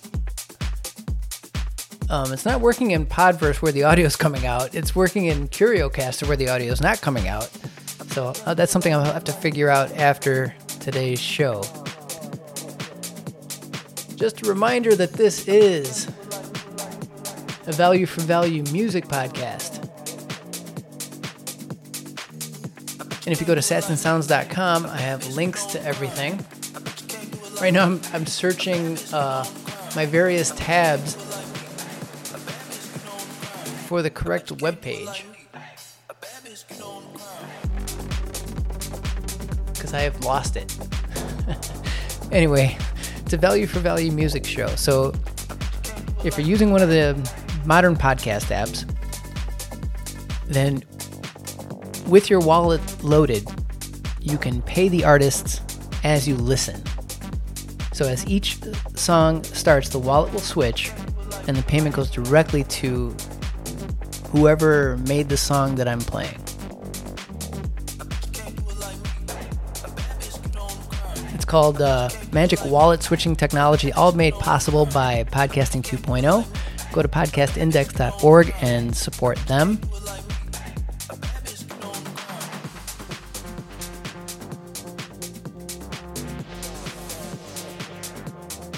Um, 2.09 2.31
it's 2.31 2.45
not 2.45 2.61
working 2.61 2.91
in 2.91 3.05
Podverse 3.05 3.61
where 3.61 3.71
the 3.71 3.83
audio 3.83 4.05
is 4.05 4.15
coming 4.15 4.45
out. 4.45 4.75
It's 4.75 4.95
working 4.95 5.25
in 5.25 5.47
CurioCaster 5.47 6.27
where 6.27 6.37
the 6.37 6.49
audio 6.49 6.71
is 6.71 6.81
not 6.81 7.01
coming 7.01 7.27
out. 7.27 7.49
So 8.11 8.33
uh, 8.45 8.53
that's 8.53 8.71
something 8.71 8.93
I'll 8.93 9.03
have 9.03 9.23
to 9.23 9.31
figure 9.31 9.69
out 9.69 9.91
after 9.93 10.53
today's 10.79 11.19
show. 11.19 11.63
Just 14.15 14.45
a 14.45 14.49
reminder 14.49 14.95
that 14.95 15.13
this 15.13 15.47
is 15.47 16.07
a 17.65 17.71
value 17.71 18.05
for 18.05 18.21
value 18.21 18.63
music 18.71 19.07
podcast. 19.07 19.79
And 23.25 23.31
if 23.31 23.39
you 23.39 23.47
go 23.47 23.55
to 23.55 23.61
satsandsounds.com, 23.61 24.85
I 24.85 24.97
have 24.97 25.25
links 25.35 25.65
to 25.67 25.81
everything. 25.83 26.45
Right 27.61 27.73
now, 27.73 27.85
I'm, 27.85 28.01
I'm 28.11 28.25
searching 28.25 28.97
uh, 29.13 29.45
my 29.95 30.05
various 30.05 30.51
tabs 30.51 31.15
for 33.93 34.01
the 34.01 34.09
correct 34.09 34.51
web 34.59 34.81
page. 34.81 35.23
Because 39.71 39.93
I 39.93 39.99
have 39.99 40.19
lost 40.25 40.55
it. 40.55 40.75
anyway, 42.31 42.75
it's 43.19 43.33
a 43.33 43.37
value 43.37 43.67
for 43.67 43.81
value 43.81 44.11
music 44.11 44.47
show. 44.47 44.65
So 44.69 45.13
if 46.23 46.39
you're 46.39 46.47
using 46.47 46.71
one 46.71 46.81
of 46.81 46.89
the 46.89 47.13
modern 47.65 47.95
podcast 47.95 48.49
apps, 48.49 48.83
then 50.47 50.81
with 52.07 52.31
your 52.31 52.39
wallet 52.39 52.81
loaded, 53.03 53.47
you 54.19 54.39
can 54.39 54.63
pay 54.63 54.89
the 54.89 55.05
artists 55.05 55.61
as 56.03 56.27
you 56.27 56.35
listen. 56.35 56.81
So 57.91 58.07
as 58.07 58.25
each 58.25 58.57
song 58.95 59.43
starts, 59.43 59.89
the 59.89 59.99
wallet 59.99 60.33
will 60.33 60.39
switch 60.39 60.91
and 61.47 61.55
the 61.55 61.61
payment 61.61 61.95
goes 61.95 62.09
directly 62.09 62.63
to 62.63 63.15
whoever 64.33 64.97
made 65.07 65.29
the 65.29 65.37
song 65.37 65.75
that 65.75 65.87
I'm 65.87 65.99
playing. 65.99 66.39
It's 71.35 71.45
called 71.45 71.81
uh, 71.81 72.09
Magic 72.31 72.65
Wallet 72.65 73.03
Switching 73.03 73.35
Technology, 73.35 73.93
all 73.93 74.11
made 74.11 74.33
possible 74.33 74.87
by 74.87 75.23
Podcasting 75.25 75.83
2.0. 75.83 76.91
Go 76.91 77.01
to 77.03 77.07
podcastindex.org 77.07 78.55
and 78.61 78.95
support 78.95 79.37
them. 79.45 79.79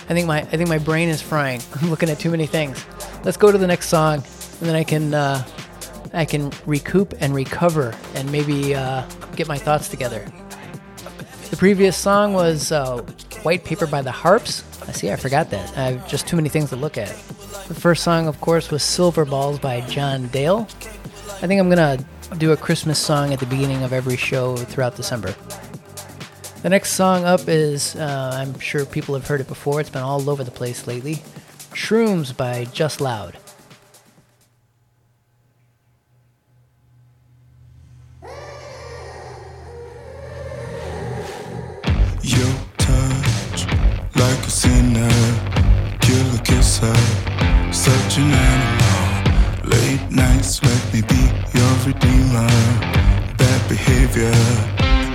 I 0.08 0.14
think 0.14 0.28
my 0.28 0.40
I 0.40 0.44
think 0.44 0.68
my 0.68 0.78
brain 0.78 1.08
is 1.10 1.22
frying. 1.22 1.62
I'm 1.82 1.90
looking 1.90 2.10
at 2.10 2.20
too 2.20 2.30
many 2.30 2.46
things. 2.46 2.86
Let's 3.24 3.38
go 3.38 3.52
to 3.52 3.58
the 3.58 3.68
next 3.68 3.88
song, 3.88 4.24
and 4.60 4.70
then 4.70 4.76
I 4.76 4.84
can 4.84 5.14
uh, 5.14 5.46
I 6.14 6.26
can 6.26 6.52
recoup 6.66 7.14
and 7.20 7.34
recover, 7.34 7.94
and 8.16 8.32
maybe 8.32 8.76
uh, 8.76 9.06
get 9.36 9.48
my 9.48 9.58
thoughts 9.58 9.90
together. 9.90 10.26
The 11.50 11.58
previous 11.58 11.96
song 11.98 12.34
was 12.34 12.72
uh, 12.72 13.02
"White 13.44 13.64
Paper" 13.64 13.88
by 13.88 14.02
the 14.02 14.12
Harps. 14.12 14.64
I 14.88 14.92
see, 14.92 15.12
I 15.12 15.16
forgot 15.16 15.50
that. 15.52 15.78
I 15.78 15.92
have 15.92 16.08
just 16.08 16.28
too 16.28 16.36
many 16.36 16.50
things 16.50 16.70
to 16.70 16.76
look 16.76 16.98
at. 16.98 17.10
The 17.68 17.76
first 17.76 18.04
song, 18.04 18.28
of 18.28 18.40
course, 18.42 18.72
was 18.72 18.84
"Silver 18.84 19.26
Balls" 19.26 19.60
by 19.60 19.82
John 19.82 20.28
Dale. 20.28 20.68
I 21.42 21.48
think 21.48 21.60
I'm 21.60 21.70
gonna 21.70 21.98
do 22.38 22.52
a 22.52 22.58
Christmas 22.58 23.00
song 23.00 23.34
at 23.34 23.40
the 23.40 23.46
beginning 23.46 23.84
of 23.84 23.94
every 23.94 24.18
show 24.18 24.56
throughout 24.56 24.96
December. 24.96 25.36
The 26.62 26.70
next 26.70 26.94
song 26.94 27.26
up 27.26 27.48
is, 27.48 27.96
uh, 27.96 28.32
I'm 28.34 28.60
sure 28.60 28.86
people 28.86 29.14
have 29.14 29.28
heard 29.28 29.40
it 29.40 29.48
before, 29.48 29.80
it's 29.80 29.90
been 29.92 30.02
all 30.02 30.28
over 30.30 30.44
the 30.44 30.50
place 30.50 30.88
lately 30.88 31.22
Shrooms 31.76 32.36
by 32.36 32.66
Just 32.66 33.02
Loud. 33.02 33.38
Redeemer. 51.86 52.48
Bad 53.38 53.70
behavior, 53.70 54.34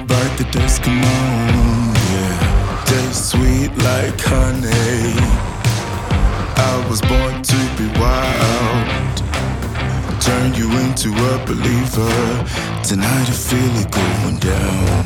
bite 0.07 0.35
the 0.39 0.45
come 0.83 1.03
on, 1.03 1.95
yeah. 2.13 2.85
Taste 2.87 3.31
sweet 3.31 3.73
like 3.83 4.21
honey. 4.21 5.15
I 6.57 6.87
was 6.89 7.01
born 7.01 7.43
to 7.43 7.59
be 7.77 7.87
wild. 7.99 9.17
Turn 10.21 10.55
you 10.55 10.71
into 10.85 11.09
a 11.11 11.45
believer. 11.45 12.15
Tonight 12.85 13.29
I 13.29 13.37
feel 13.49 13.75
it 13.83 13.91
going 13.91 14.39
down. 14.39 15.05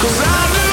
Cause 0.00 0.20
I 0.24 0.65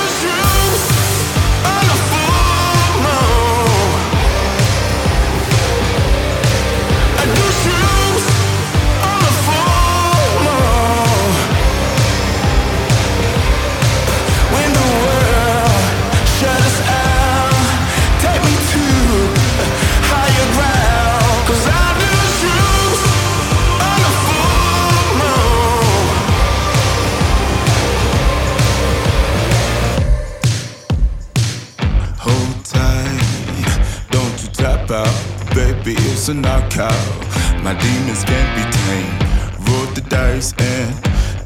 it's 36.23 36.29
a 36.29 36.33
knockout. 36.33 37.63
My 37.65 37.73
demons 37.73 38.23
can't 38.23 38.51
be 38.55 38.63
tamed. 38.77 39.67
Roll 39.67 39.87
the 39.93 39.99
dice 40.07 40.53
and 40.57 40.95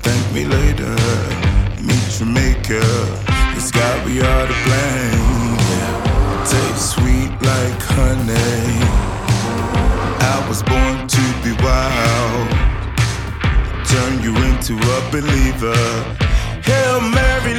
thank 0.05 0.23
me 0.31 0.45
later. 0.45 0.95
Meet 1.81 2.21
maker, 2.21 2.91
it's 3.57 3.71
got 3.71 4.05
we 4.05 4.21
are 4.21 4.45
to 4.45 4.57
blame. 4.65 5.57
Taste 6.45 6.91
sweet 6.93 7.33
like 7.41 7.81
honey. 7.97 8.77
I 10.33 10.45
was 10.47 10.61
born 10.61 11.07
to 11.07 11.23
be 11.41 11.53
wild. 11.65 12.47
Turn 13.89 14.21
you 14.21 14.33
into 14.45 14.75
a 14.77 14.99
believer. 15.09 15.81
Hail 16.61 17.01
Mary, 17.01 17.55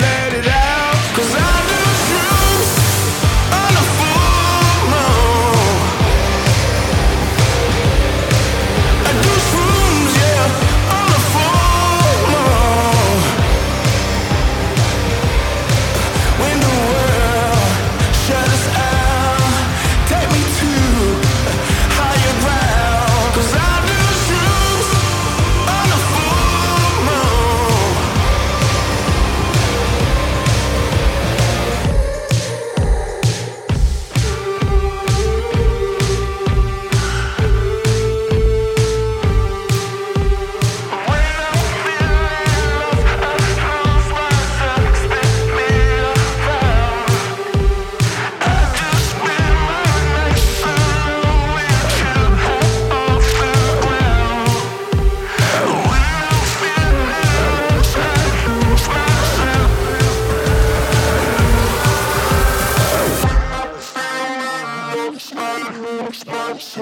Let's 65.70 66.78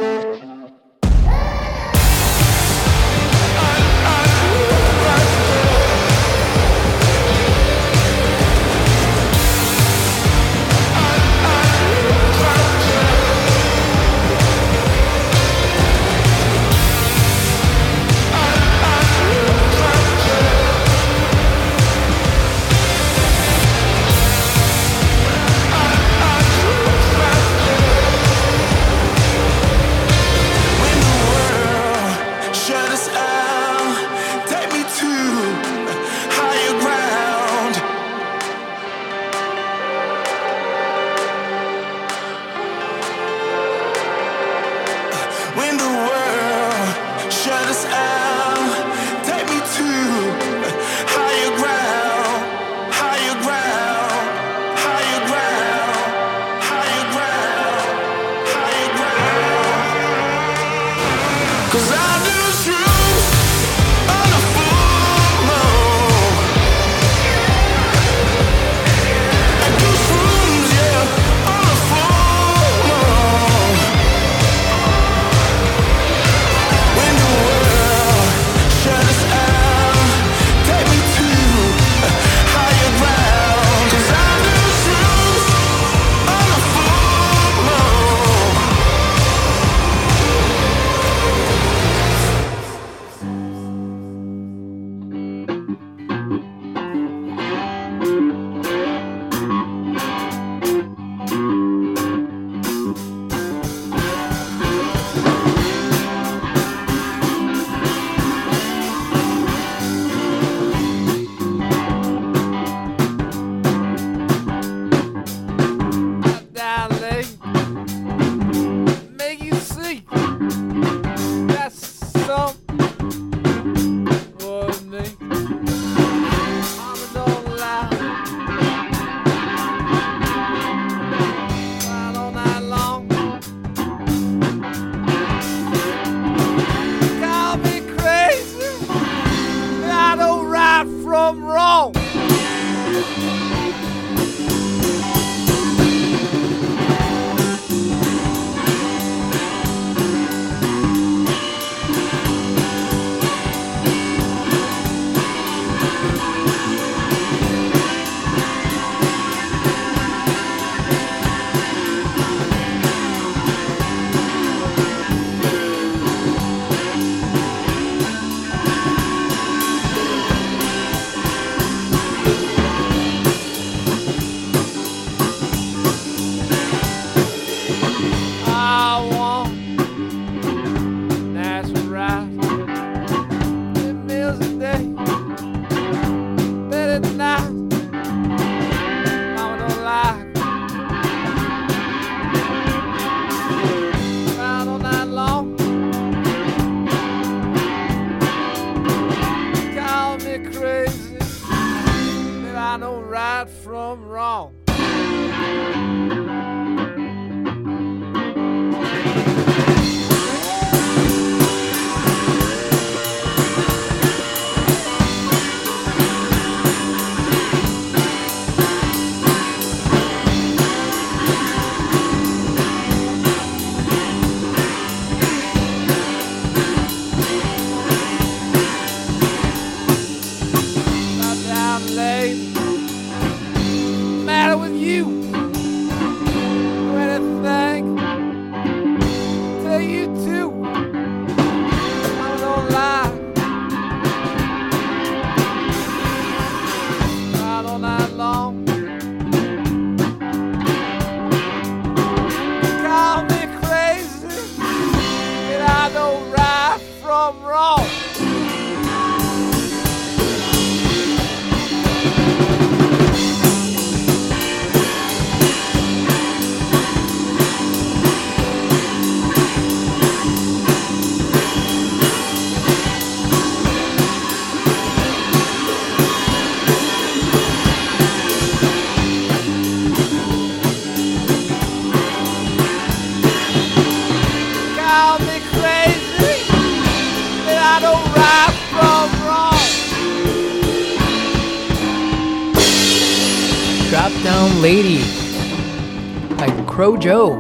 Joe. 297.01 297.37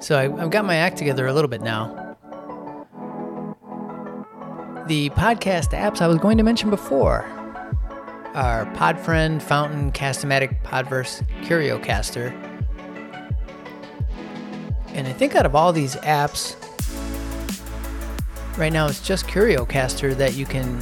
So 0.00 0.16
I, 0.16 0.42
I've 0.42 0.50
got 0.50 0.64
my 0.64 0.76
act 0.76 0.96
together 0.96 1.26
a 1.26 1.32
little 1.32 1.48
bit 1.48 1.60
now. 1.60 2.16
The 4.86 5.10
podcast 5.10 5.70
apps 5.76 6.00
I 6.00 6.06
was 6.06 6.18
going 6.18 6.38
to 6.38 6.44
mention 6.44 6.70
before 6.70 7.24
are 8.34 8.66
Podfriend, 8.74 9.42
Fountain, 9.42 9.92
Castamatic, 9.92 10.62
Podverse, 10.62 11.26
CurioCaster. 11.42 12.32
And 14.94 15.06
I 15.06 15.12
think 15.12 15.34
out 15.34 15.44
of 15.44 15.54
all 15.54 15.72
these 15.72 15.96
apps, 15.96 16.56
right 18.56 18.72
now 18.72 18.86
it's 18.86 19.00
just 19.00 19.26
CurioCaster 19.26 20.16
that 20.16 20.34
you 20.34 20.46
can 20.46 20.78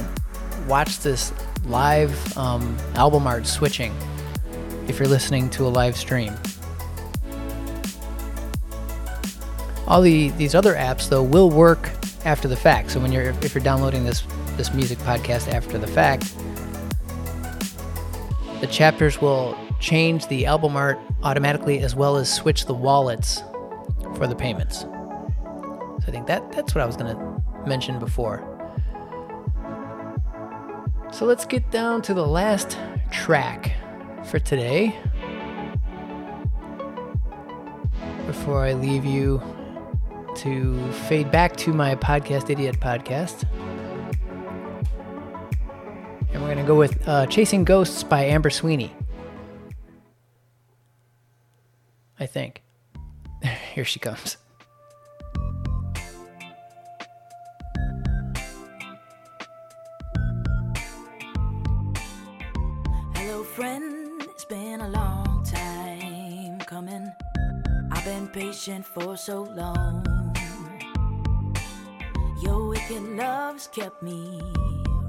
watch 0.67 0.99
this 0.99 1.33
live 1.67 2.37
um, 2.37 2.77
album 2.95 3.27
art 3.27 3.45
switching 3.45 3.95
if 4.87 4.99
you're 4.99 5.07
listening 5.07 5.49
to 5.51 5.65
a 5.65 5.69
live 5.69 5.95
stream. 5.95 6.33
All 9.87 10.01
the 10.01 10.29
these 10.31 10.53
other 10.53 10.73
apps 10.75 11.09
though 11.09 11.23
will 11.23 11.49
work 11.49 11.89
after 12.25 12.47
the 12.47 12.55
fact. 12.55 12.91
So 12.91 12.99
when 12.99 13.11
you're 13.11 13.29
if 13.41 13.55
you're 13.55 13.63
downloading 13.63 14.03
this 14.03 14.23
this 14.57 14.73
music 14.73 14.97
podcast 14.99 15.53
after 15.53 15.77
the 15.77 15.87
fact, 15.87 16.33
the 18.59 18.67
chapters 18.67 19.21
will 19.21 19.57
change 19.79 20.27
the 20.27 20.45
album 20.45 20.75
art 20.75 20.99
automatically 21.23 21.79
as 21.79 21.95
well 21.95 22.17
as 22.17 22.31
switch 22.33 22.65
the 22.65 22.73
wallets 22.73 23.43
for 24.15 24.27
the 24.27 24.35
payments. 24.35 24.79
So 24.79 26.03
I 26.07 26.11
think 26.11 26.27
that 26.27 26.51
that's 26.51 26.73
what 26.73 26.81
I 26.81 26.85
was 26.85 26.97
going 26.97 27.15
to 27.15 27.43
mention 27.67 27.99
before. 27.99 28.56
So 31.17 31.25
let's 31.25 31.45
get 31.45 31.71
down 31.71 32.03
to 32.03 32.13
the 32.13 32.27
last 32.27 32.77
track 33.09 33.71
for 34.25 34.37
today. 34.37 34.95
Before 38.27 38.63
I 38.63 38.73
leave 38.73 39.03
you 39.03 39.41
to 40.35 40.91
fade 41.07 41.31
back 41.31 41.57
to 41.57 41.73
my 41.73 41.95
podcast 41.95 42.51
idiot 42.51 42.79
podcast. 42.79 43.45
And 46.31 46.39
we're 46.43 46.53
going 46.53 46.57
to 46.57 46.63
go 46.63 46.75
with 46.75 47.07
uh, 47.07 47.25
Chasing 47.25 47.63
Ghosts 47.63 48.03
by 48.03 48.25
Amber 48.25 48.51
Sweeney. 48.51 48.95
I 52.19 52.27
think. 52.27 52.61
Here 53.73 53.85
she 53.85 53.97
comes. 53.97 54.37
Patient 68.37 68.85
for 68.85 69.17
so 69.17 69.41
long. 69.55 70.05
Your 72.39 72.67
wicked 72.67 73.01
love's 73.17 73.65
kept 73.65 74.03
me 74.03 74.39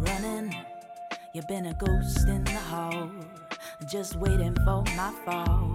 running. 0.01 0.57
You've 1.35 1.47
been 1.47 1.67
a 1.67 1.75
ghost 1.75 2.27
in 2.27 2.43
the 2.45 2.61
hall, 2.71 3.11
just 3.87 4.17
waiting 4.17 4.57
for 4.65 4.83
my 4.97 5.13
fall. 5.27 5.75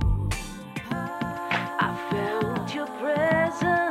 I 0.89 1.89
felt 2.09 2.73
your 2.73 2.87
presence 2.87 3.82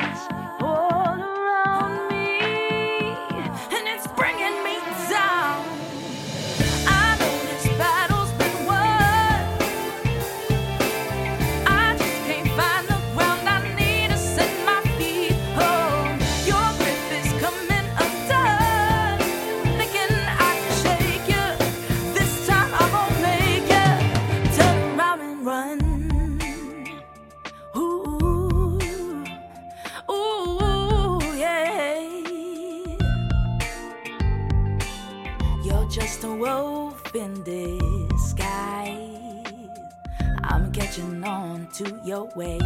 to 41.84 42.00
your 42.04 42.24
way. 42.34 42.58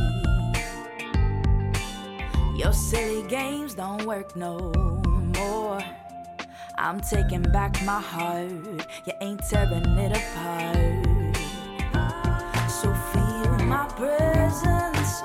Your 2.55 2.73
silly 2.73 3.27
games 3.29 3.75
don't 3.75 4.05
work 4.05 4.35
no 4.37 4.59
more. 5.37 5.81
I'm 6.77 7.01
taking 7.01 7.43
back 7.43 7.83
my 7.85 8.01
heart. 8.01 8.51
You 9.07 9.13
ain't 9.21 9.43
tearing 9.49 9.85
it 9.99 10.13
apart. 10.17 10.87
So 12.71 12.93
feel 13.13 13.67
my 13.67 13.87
presence 13.97 15.23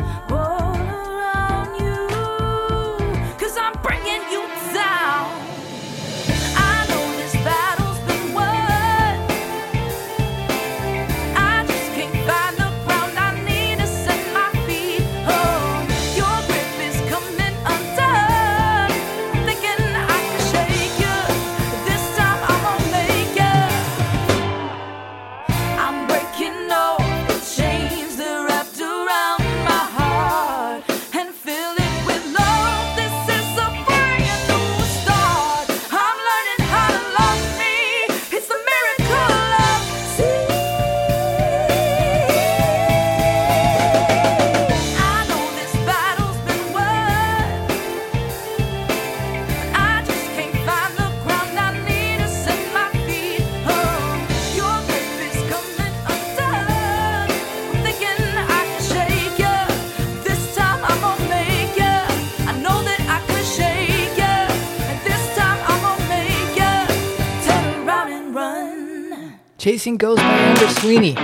Ghosts 69.81 70.21
by 70.21 70.29
Amber 70.29 70.67
Sweeney. 70.79 71.15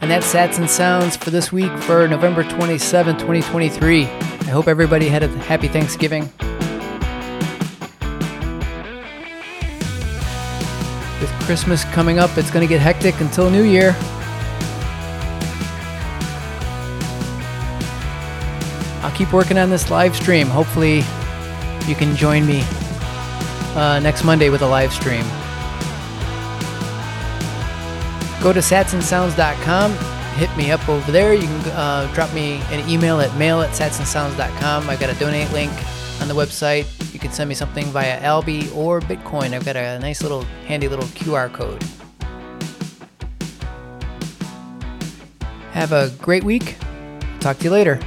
And 0.00 0.10
that's 0.10 0.32
Sats 0.32 0.58
and 0.58 0.68
Sounds 0.68 1.16
for 1.16 1.30
this 1.30 1.52
week 1.52 1.70
for 1.78 2.08
November 2.08 2.42
27, 2.42 3.14
2023. 3.14 4.04
I 4.04 4.08
hope 4.46 4.66
everybody 4.66 5.06
had 5.06 5.22
a 5.22 5.28
happy 5.28 5.68
Thanksgiving. 5.68 6.22
With 11.20 11.30
Christmas 11.46 11.84
coming 11.84 12.18
up, 12.18 12.36
it's 12.36 12.50
going 12.50 12.66
to 12.66 12.68
get 12.68 12.80
hectic 12.80 13.20
until 13.20 13.50
New 13.50 13.62
Year. 13.62 13.94
I'll 19.04 19.16
keep 19.16 19.32
working 19.32 19.58
on 19.58 19.70
this 19.70 19.90
live 19.90 20.16
stream. 20.16 20.48
Hopefully, 20.48 21.04
you 21.86 21.94
can 21.94 22.16
join 22.16 22.44
me 22.44 22.64
uh, 23.76 24.00
next 24.02 24.24
Monday 24.24 24.50
with 24.50 24.62
a 24.62 24.66
live 24.66 24.92
stream. 24.92 25.24
Go 28.46 28.52
to 28.52 28.60
satsandsounds.com. 28.60 29.90
Hit 30.36 30.56
me 30.56 30.70
up 30.70 30.88
over 30.88 31.10
there. 31.10 31.34
You 31.34 31.48
can 31.48 31.70
uh, 31.70 32.08
drop 32.14 32.32
me 32.32 32.60
an 32.70 32.88
email 32.88 33.18
at 33.20 33.36
mail 33.36 33.60
at 33.60 33.70
satsandsounds.com. 33.70 34.88
I've 34.88 35.00
got 35.00 35.10
a 35.10 35.18
donate 35.18 35.50
link 35.52 35.72
on 36.20 36.28
the 36.28 36.34
website. 36.34 36.86
You 37.12 37.18
can 37.18 37.32
send 37.32 37.48
me 37.48 37.56
something 37.56 37.86
via 37.86 38.20
Alby 38.20 38.70
or 38.70 39.00
Bitcoin. 39.00 39.52
I've 39.52 39.64
got 39.64 39.74
a 39.74 39.98
nice 39.98 40.22
little 40.22 40.42
handy 40.68 40.86
little 40.86 41.06
QR 41.06 41.52
code. 41.52 41.82
Have 45.72 45.90
a 45.90 46.10
great 46.22 46.44
week. 46.44 46.76
Talk 47.40 47.58
to 47.58 47.64
you 47.64 47.70
later. 47.70 47.98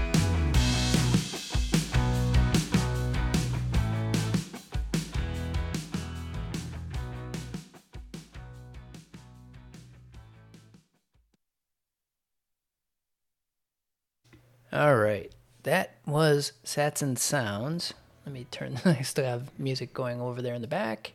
That 15.70 15.98
was 16.08 16.54
Sats 16.66 17.04
and 17.04 17.20
Sounds. 17.20 17.94
Let 18.26 18.34
me 18.34 18.48
turn, 18.50 18.80
I 18.86 19.04
still 19.04 19.26
have 19.26 19.52
music 19.60 19.94
going 19.94 20.20
over 20.20 20.42
there 20.42 20.56
in 20.56 20.64
the 20.64 20.68
back. 20.68 21.14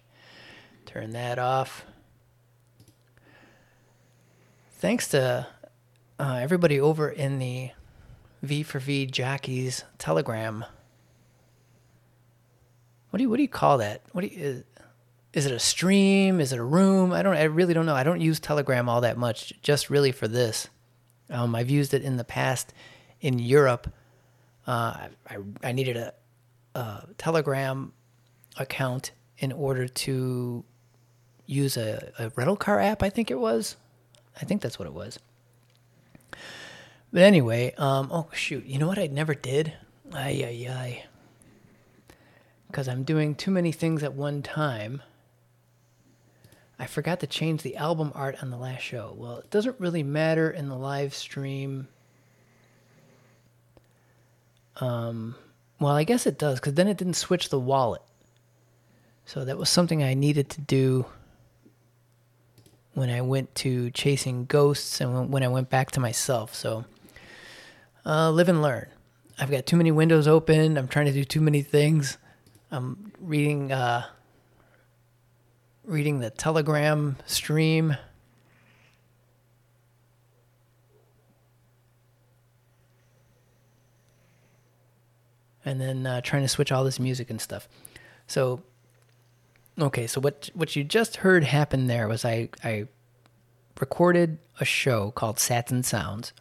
Turn 0.86 1.10
that 1.10 1.40
off. 1.40 1.84
Thanks 4.74 5.08
to 5.08 5.48
uh, 6.20 6.38
everybody 6.40 6.78
over 6.78 7.08
in 7.08 7.40
the 7.40 7.70
V 8.44 8.62
for 8.62 8.78
V 8.78 9.06
Jockeys 9.06 9.82
Telegram. 9.98 10.64
What 13.10 13.16
do 13.16 13.24
you 13.24 13.30
what 13.30 13.38
do 13.38 13.42
you 13.42 13.48
call 13.48 13.78
that? 13.78 14.02
What 14.12 14.20
do 14.20 14.28
you, 14.28 14.40
is, 14.40 14.64
is 15.32 15.46
it 15.46 15.52
a 15.52 15.58
stream? 15.58 16.38
Is 16.38 16.52
it 16.52 16.60
a 16.60 16.64
room? 16.64 17.12
I 17.12 17.24
don't. 17.24 17.34
I 17.34 17.42
really 17.44 17.74
don't 17.74 17.86
know. 17.86 17.96
I 17.96 18.04
don't 18.04 18.20
use 18.20 18.38
Telegram 18.38 18.88
all 18.88 19.00
that 19.00 19.18
much. 19.18 19.52
Just 19.62 19.90
really 19.90 20.12
for 20.12 20.28
this. 20.28 20.68
Um, 21.28 21.56
I've 21.56 21.70
used 21.70 21.92
it 21.92 22.02
in 22.02 22.18
the 22.18 22.24
past 22.24 22.72
in 23.20 23.40
Europe. 23.40 23.92
Uh, 24.66 25.08
I 25.28 25.36
I 25.62 25.72
needed 25.72 25.96
a, 25.96 26.14
a 26.74 27.04
Telegram 27.18 27.92
account 28.56 29.12
in 29.38 29.52
order 29.52 29.88
to 29.88 30.64
use 31.46 31.76
a, 31.76 32.12
a 32.18 32.30
rental 32.36 32.56
car 32.56 32.80
app. 32.80 33.02
I 33.02 33.10
think 33.10 33.30
it 33.30 33.38
was. 33.38 33.76
I 34.40 34.44
think 34.44 34.62
that's 34.62 34.78
what 34.78 34.86
it 34.86 34.94
was. 34.94 35.18
But 37.12 37.22
anyway, 37.22 37.74
um, 37.78 38.08
oh 38.10 38.28
shoot, 38.32 38.64
you 38.66 38.78
know 38.78 38.88
what 38.88 38.98
I 38.98 39.06
never 39.06 39.34
did? 39.34 39.72
Ay 40.12 40.44
ay 40.44 40.72
ay. 40.72 41.04
Because 42.66 42.88
I'm 42.88 43.04
doing 43.04 43.34
too 43.36 43.52
many 43.52 43.70
things 43.70 44.02
at 44.02 44.14
one 44.14 44.42
time. 44.42 45.02
I 46.76 46.86
forgot 46.86 47.20
to 47.20 47.28
change 47.28 47.62
the 47.62 47.76
album 47.76 48.10
art 48.16 48.42
on 48.42 48.50
the 48.50 48.56
last 48.56 48.82
show. 48.82 49.14
Well, 49.16 49.36
it 49.36 49.50
doesn't 49.50 49.78
really 49.78 50.02
matter 50.02 50.50
in 50.50 50.68
the 50.68 50.74
live 50.74 51.14
stream. 51.14 51.86
Um, 54.76 55.34
well, 55.80 55.92
I 55.92 56.04
guess 56.04 56.26
it 56.26 56.38
does 56.38 56.60
because 56.60 56.74
then 56.74 56.88
it 56.88 56.96
didn't 56.96 57.14
switch 57.14 57.48
the 57.48 57.60
wallet. 57.60 58.02
So 59.26 59.44
that 59.44 59.56
was 59.56 59.70
something 59.70 60.02
I 60.02 60.14
needed 60.14 60.50
to 60.50 60.60
do 60.60 61.06
when 62.92 63.10
I 63.10 63.22
went 63.22 63.54
to 63.56 63.90
chasing 63.90 64.44
ghosts 64.44 65.00
and 65.00 65.32
when 65.32 65.42
I 65.42 65.48
went 65.48 65.70
back 65.70 65.90
to 65.92 66.00
myself. 66.00 66.54
So 66.54 66.84
uh, 68.06 68.30
live 68.30 68.48
and 68.48 68.62
learn. 68.62 68.86
I've 69.38 69.50
got 69.50 69.66
too 69.66 69.76
many 69.76 69.90
windows 69.90 70.28
open. 70.28 70.78
I'm 70.78 70.88
trying 70.88 71.06
to 71.06 71.12
do 71.12 71.24
too 71.24 71.40
many 71.40 71.62
things. 71.62 72.18
I'm 72.70 73.12
reading 73.20 73.72
uh, 73.72 74.04
reading 75.84 76.20
the 76.20 76.30
Telegram 76.30 77.16
stream. 77.26 77.96
And 85.64 85.80
then 85.80 86.06
uh, 86.06 86.20
trying 86.20 86.42
to 86.42 86.48
switch 86.48 86.70
all 86.70 86.84
this 86.84 87.00
music 87.00 87.30
and 87.30 87.40
stuff. 87.40 87.68
So, 88.26 88.62
okay, 89.78 90.06
so 90.06 90.20
what 90.20 90.50
what 90.54 90.76
you 90.76 90.84
just 90.84 91.16
heard 91.16 91.44
happen 91.44 91.86
there 91.86 92.06
was 92.08 92.24
I 92.24 92.50
I 92.62 92.88
recorded 93.80 94.38
a 94.60 94.64
show 94.64 95.10
called 95.10 95.36
Sats 95.36 95.70
and 95.70 95.84
Sounds, 95.84 96.32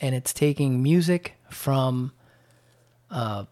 and 0.00 0.14
it's 0.14 0.32
taking 0.32 0.82
music 0.82 1.34
from 1.50 2.12
uh, 3.10 3.44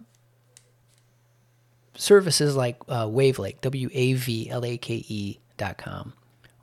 services 1.95 2.57
like 2.57 2.77
uh, 2.89 3.07
Wavlake, 3.07 3.61
W 3.61 3.91
A 3.93 4.13
V 4.15 4.49
L 4.49 4.65
A 4.65 4.79
K 4.79 5.05
E 5.09 5.39
dot 5.57 5.77
com, 5.77 6.13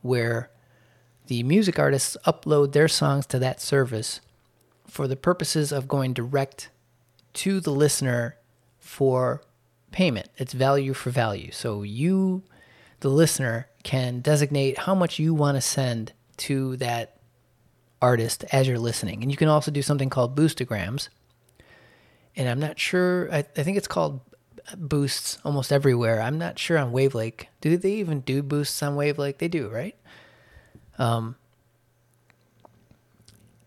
where 0.02 0.50
the 1.28 1.44
music 1.44 1.78
artists 1.78 2.16
upload 2.26 2.72
their 2.72 2.88
songs 2.88 3.26
to 3.28 3.40
that 3.40 3.62
service 3.62 4.22
for 4.88 5.08
the 5.08 5.18
purposes 5.18 5.74
of 5.74 5.88
going 5.88 6.14
direct 6.14 6.70
to 7.34 7.60
the 7.60 7.72
listener 7.72 8.37
for 8.88 9.44
payment. 9.92 10.30
It's 10.38 10.54
value 10.54 10.94
for 10.94 11.10
value. 11.10 11.52
So 11.52 11.84
you, 11.84 12.44
the 13.02 13.10
listener, 13.10 13.68
can 13.84 14.22
designate 14.22 14.80
how 14.80 14.96
much 14.96 15.20
you 15.20 15.34
want 15.34 15.56
to 15.56 15.62
send 15.62 16.14
to 16.38 16.78
that 16.78 17.18
artist 18.02 18.46
as 18.52 18.68
you're 18.68 18.80
listening. 18.80 19.22
And 19.22 19.32
you 19.32 19.38
can 19.38 19.50
also 19.50 19.72
do 19.72 19.82
something 19.82 20.10
called 20.10 20.38
boostograms. 20.38 21.10
And 22.36 22.48
I'm 22.48 22.60
not 22.60 22.80
sure, 22.80 23.32
I, 23.32 23.40
I 23.40 23.64
think 23.64 23.78
it's 23.78 23.88
called 23.88 24.22
boosts 24.78 25.38
almost 25.44 25.72
everywhere. 25.72 26.22
I'm 26.22 26.38
not 26.38 26.58
sure 26.58 26.78
on 26.78 26.94
Wavlake. 26.94 27.48
Do 27.60 27.76
they 27.78 27.94
even 27.94 28.22
do 28.22 28.42
boosts 28.42 28.82
on 28.82 28.96
Wavlake? 28.96 29.40
They 29.40 29.48
do, 29.48 29.68
right? 29.68 29.96
Um, 30.98 31.36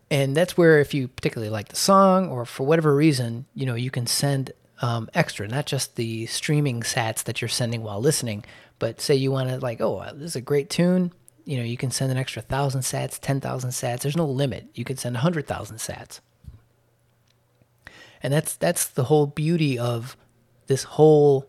and 0.09 0.35
that's 0.35 0.57
where 0.57 0.79
if 0.79 0.93
you 0.93 1.07
particularly 1.07 1.51
like 1.51 1.69
the 1.69 1.75
song 1.75 2.29
or 2.29 2.45
for 2.45 2.65
whatever 2.65 2.95
reason, 2.95 3.45
you 3.53 3.65
know, 3.65 3.75
you 3.75 3.91
can 3.91 4.07
send 4.07 4.51
um, 4.81 5.09
extra, 5.13 5.47
not 5.47 5.65
just 5.65 5.95
the 5.95 6.25
streaming 6.25 6.81
sats 6.81 7.23
that 7.23 7.41
you're 7.41 7.49
sending 7.49 7.83
while 7.83 8.01
listening, 8.01 8.43
but 8.79 8.99
say 8.99 9.15
you 9.15 9.31
want 9.31 9.49
to 9.49 9.59
like, 9.59 9.79
oh, 9.79 10.03
this 10.15 10.31
is 10.31 10.35
a 10.35 10.41
great 10.41 10.69
tune. 10.69 11.13
You 11.45 11.57
know, 11.57 11.63
you 11.63 11.77
can 11.77 11.91
send 11.91 12.11
an 12.11 12.17
extra 12.17 12.41
thousand 12.41 12.81
sats, 12.81 13.19
ten 13.19 13.39
thousand 13.39 13.71
sats. 13.71 14.01
There's 14.01 14.17
no 14.17 14.25
limit. 14.25 14.69
You 14.73 14.83
can 14.83 14.97
send 14.97 15.15
a 15.15 15.19
hundred 15.19 15.47
thousand 15.47 15.77
sats, 15.77 16.19
and 18.21 18.33
that's 18.33 18.55
that's 18.55 18.87
the 18.87 19.05
whole 19.05 19.27
beauty 19.27 19.77
of 19.77 20.17
this 20.67 20.83
whole 20.83 21.47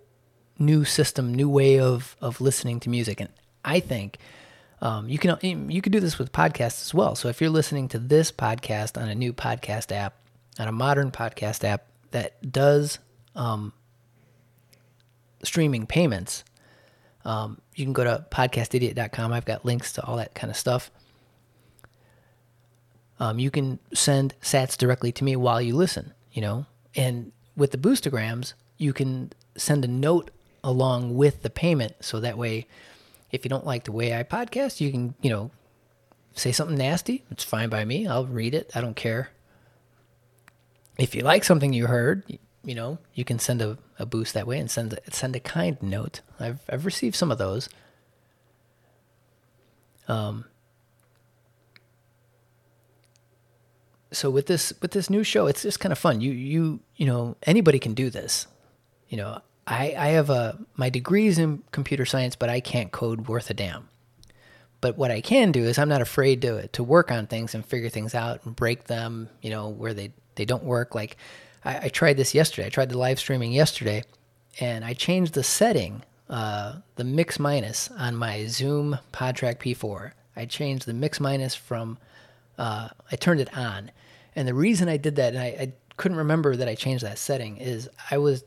new 0.59 0.85
system, 0.85 1.35
new 1.35 1.49
way 1.49 1.79
of 1.79 2.17
of 2.21 2.41
listening 2.41 2.81
to 2.81 2.91
music. 2.91 3.21
And 3.21 3.31
I 3.65 3.81
think 3.81 4.19
um, 4.81 5.09
you 5.09 5.19
can 5.19 5.71
you 5.71 5.81
can 5.81 5.93
do 5.93 6.01
this 6.01 6.19
with 6.19 6.33
podcasts 6.33 6.83
as 6.83 6.95
well. 6.95 7.15
So 7.15 7.29
if 7.29 7.41
you're 7.41 7.51
listening 7.51 7.89
to 7.89 7.99
this 7.99 8.33
podcast 8.33 9.01
on 9.01 9.09
a 9.09 9.15
new 9.15 9.33
podcast 9.33 9.93
app, 9.93 10.17
on 10.59 10.69
a 10.69 10.73
modern 10.73 11.11
podcast 11.11 11.65
app 11.65 11.87
that 12.11 12.51
does 12.51 12.99
um, 13.35 13.73
streaming 15.43 15.87
payments, 15.87 16.45
um, 17.25 17.61
you 17.75 17.85
can 17.85 17.93
go 17.93 18.05
to 18.05 18.27
podcastidiot.com. 18.31 19.33
I've 19.33 19.45
got 19.45 19.65
links 19.65 19.93
to 19.95 20.05
all 20.05 20.17
that 20.17 20.35
kind 20.35 20.51
of 20.51 20.57
stuff. 20.57 20.91
Um, 23.21 23.39
you 23.39 23.51
can 23.51 23.79
send 23.95 24.35
sats 24.41 24.77
directly 24.77 25.13
to 25.13 25.25
me 25.25 25.37
while 25.37 25.63
you 25.63 25.77
listen, 25.77 26.13
you 26.33 26.43
know, 26.43 26.67
and 26.97 27.33
with 27.57 27.71
the 27.71 27.79
boostograms, 27.79 28.55
you 28.79 28.93
can 28.93 29.33
send 29.57 29.85
a 29.85 29.89
note 29.89 30.31
along 30.65 31.15
with 31.15 31.43
the 31.43 31.51
payment. 31.51 31.95
So 32.01 32.21
that 32.21 32.37
way, 32.37 32.67
if 33.31 33.45
you 33.45 33.49
don't 33.49 33.67
like 33.67 33.85
the 33.85 33.93
way 33.93 34.15
I 34.15 34.23
podcast, 34.25 34.81
you 34.81 34.91
can, 34.91 35.15
you 35.23 35.31
know, 35.31 35.51
say 36.35 36.53
something 36.53 36.77
nasty. 36.77 37.25
It's 37.31 37.45
fine 37.45 37.69
by 37.69 37.85
me. 37.85 38.07
I'll 38.07 38.27
read 38.27 38.55
it. 38.55 38.71
I 38.75 38.81
don't 38.81 38.97
care. 38.97 39.31
If 40.99 41.15
you 41.15 41.23
like 41.23 41.45
something 41.45 41.73
you 41.73 41.87
heard, 41.87 42.39
you 42.65 42.75
know, 42.75 42.99
you 43.15 43.25
can 43.25 43.39
send 43.39 43.63
a, 43.63 43.79
a 43.99 44.07
boost 44.07 44.35
that 44.35 44.47
way 44.47 44.59
and 44.59 44.71
send 44.71 44.95
a, 44.95 45.11
send 45.13 45.37
a 45.37 45.41
kind 45.41 45.77
note. 45.83 46.21
I've 46.41 46.61
I've 46.69 46.87
received 46.87 47.17
some 47.17 47.31
of 47.33 47.39
those. 47.39 47.69
Um. 50.09 50.47
So 54.13 54.31
with 54.31 54.47
this 54.47 54.73
with 54.83 54.93
this 54.93 55.11
new 55.11 55.25
show, 55.25 55.47
it's 55.47 55.63
just 55.63 55.81
kind 55.81 55.93
of 55.93 55.99
fun. 55.99 56.21
You 56.21 56.33
you 56.33 56.81
you 56.97 57.07
know 57.07 57.37
anybody 57.45 57.79
can 57.79 57.95
do 57.95 58.11
this. 58.11 58.47
You 59.09 59.19
know, 59.19 59.41
I 59.67 59.95
I 59.99 60.09
have 60.09 60.31
a 60.31 60.59
my 60.77 60.91
degrees 60.91 61.39
in 61.39 61.63
computer 61.73 62.05
science, 62.07 62.37
but 62.37 62.49
I 62.51 62.61
can't 62.61 62.93
code 62.93 63.29
worth 63.29 63.51
a 63.51 63.55
damn. 63.55 63.89
but 64.81 64.99
what 64.99 65.11
I 65.11 65.21
can 65.21 65.53
do 65.53 65.65
is 65.65 65.79
I'm 65.79 65.89
not 65.89 66.03
afraid 66.03 66.43
to 66.43 66.69
to 66.69 66.83
work 66.85 67.11
on 67.11 67.27
things 67.27 67.55
and 67.55 67.65
figure 67.65 67.89
things 67.89 68.15
out 68.15 68.45
and 68.45 68.55
break 68.57 68.85
them, 68.85 69.29
you 69.41 69.51
know, 69.51 69.69
where 69.69 69.95
they 69.95 70.13
they 70.35 70.45
don't 70.45 70.65
work. 70.65 70.95
Like 70.95 71.17
I, 71.65 71.87
I 71.87 71.89
tried 71.89 72.17
this 72.17 72.35
yesterday. 72.35 72.67
I 72.67 72.71
tried 72.71 72.89
the 72.89 72.99
live 72.99 73.19
streaming 73.19 73.53
yesterday, 73.53 74.05
and 74.61 74.85
I 74.85 74.95
changed 74.95 75.35
the 75.35 75.45
setting, 75.45 76.03
uh, 76.29 76.77
the 76.97 77.05
mix 77.05 77.39
minus 77.39 77.91
on 77.91 78.17
my 78.17 78.47
Zoom 78.47 78.99
PodTrak 79.13 79.59
P4. 79.59 80.13
I 80.37 80.47
changed 80.47 80.87
the 80.87 80.95
mix 80.95 81.21
minus 81.21 81.55
from 81.55 81.99
uh, 82.59 82.89
I 83.11 83.17
turned 83.17 83.41
it 83.41 83.57
on, 83.57 83.91
and 84.37 84.47
the 84.47 84.55
reason 84.55 84.89
I 84.89 84.97
did 84.97 85.17
that, 85.17 85.35
and 85.35 85.43
I, 85.43 85.47
I 85.47 85.73
couldn't 85.97 86.19
remember 86.19 86.57
that 86.57 86.69
I 86.69 86.75
changed 86.75 87.05
that 87.05 87.19
setting, 87.19 87.57
is 87.57 87.89
I 88.11 88.19
was 88.19 88.45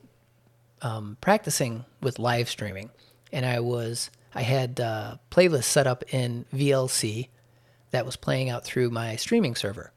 um, 0.81 1.17
practicing 1.21 1.85
with 2.01 2.19
live 2.19 2.49
streaming, 2.49 2.91
and 3.31 3.45
I 3.45 3.59
was 3.59 4.11
I 4.33 4.41
had 4.41 4.79
uh, 4.79 5.17
playlists 5.31 5.63
set 5.65 5.87
up 5.87 6.03
in 6.13 6.45
VLC 6.53 7.29
that 7.91 8.05
was 8.05 8.15
playing 8.15 8.49
out 8.49 8.63
through 8.63 8.89
my 8.89 9.15
streaming 9.15 9.55
server, 9.55 9.91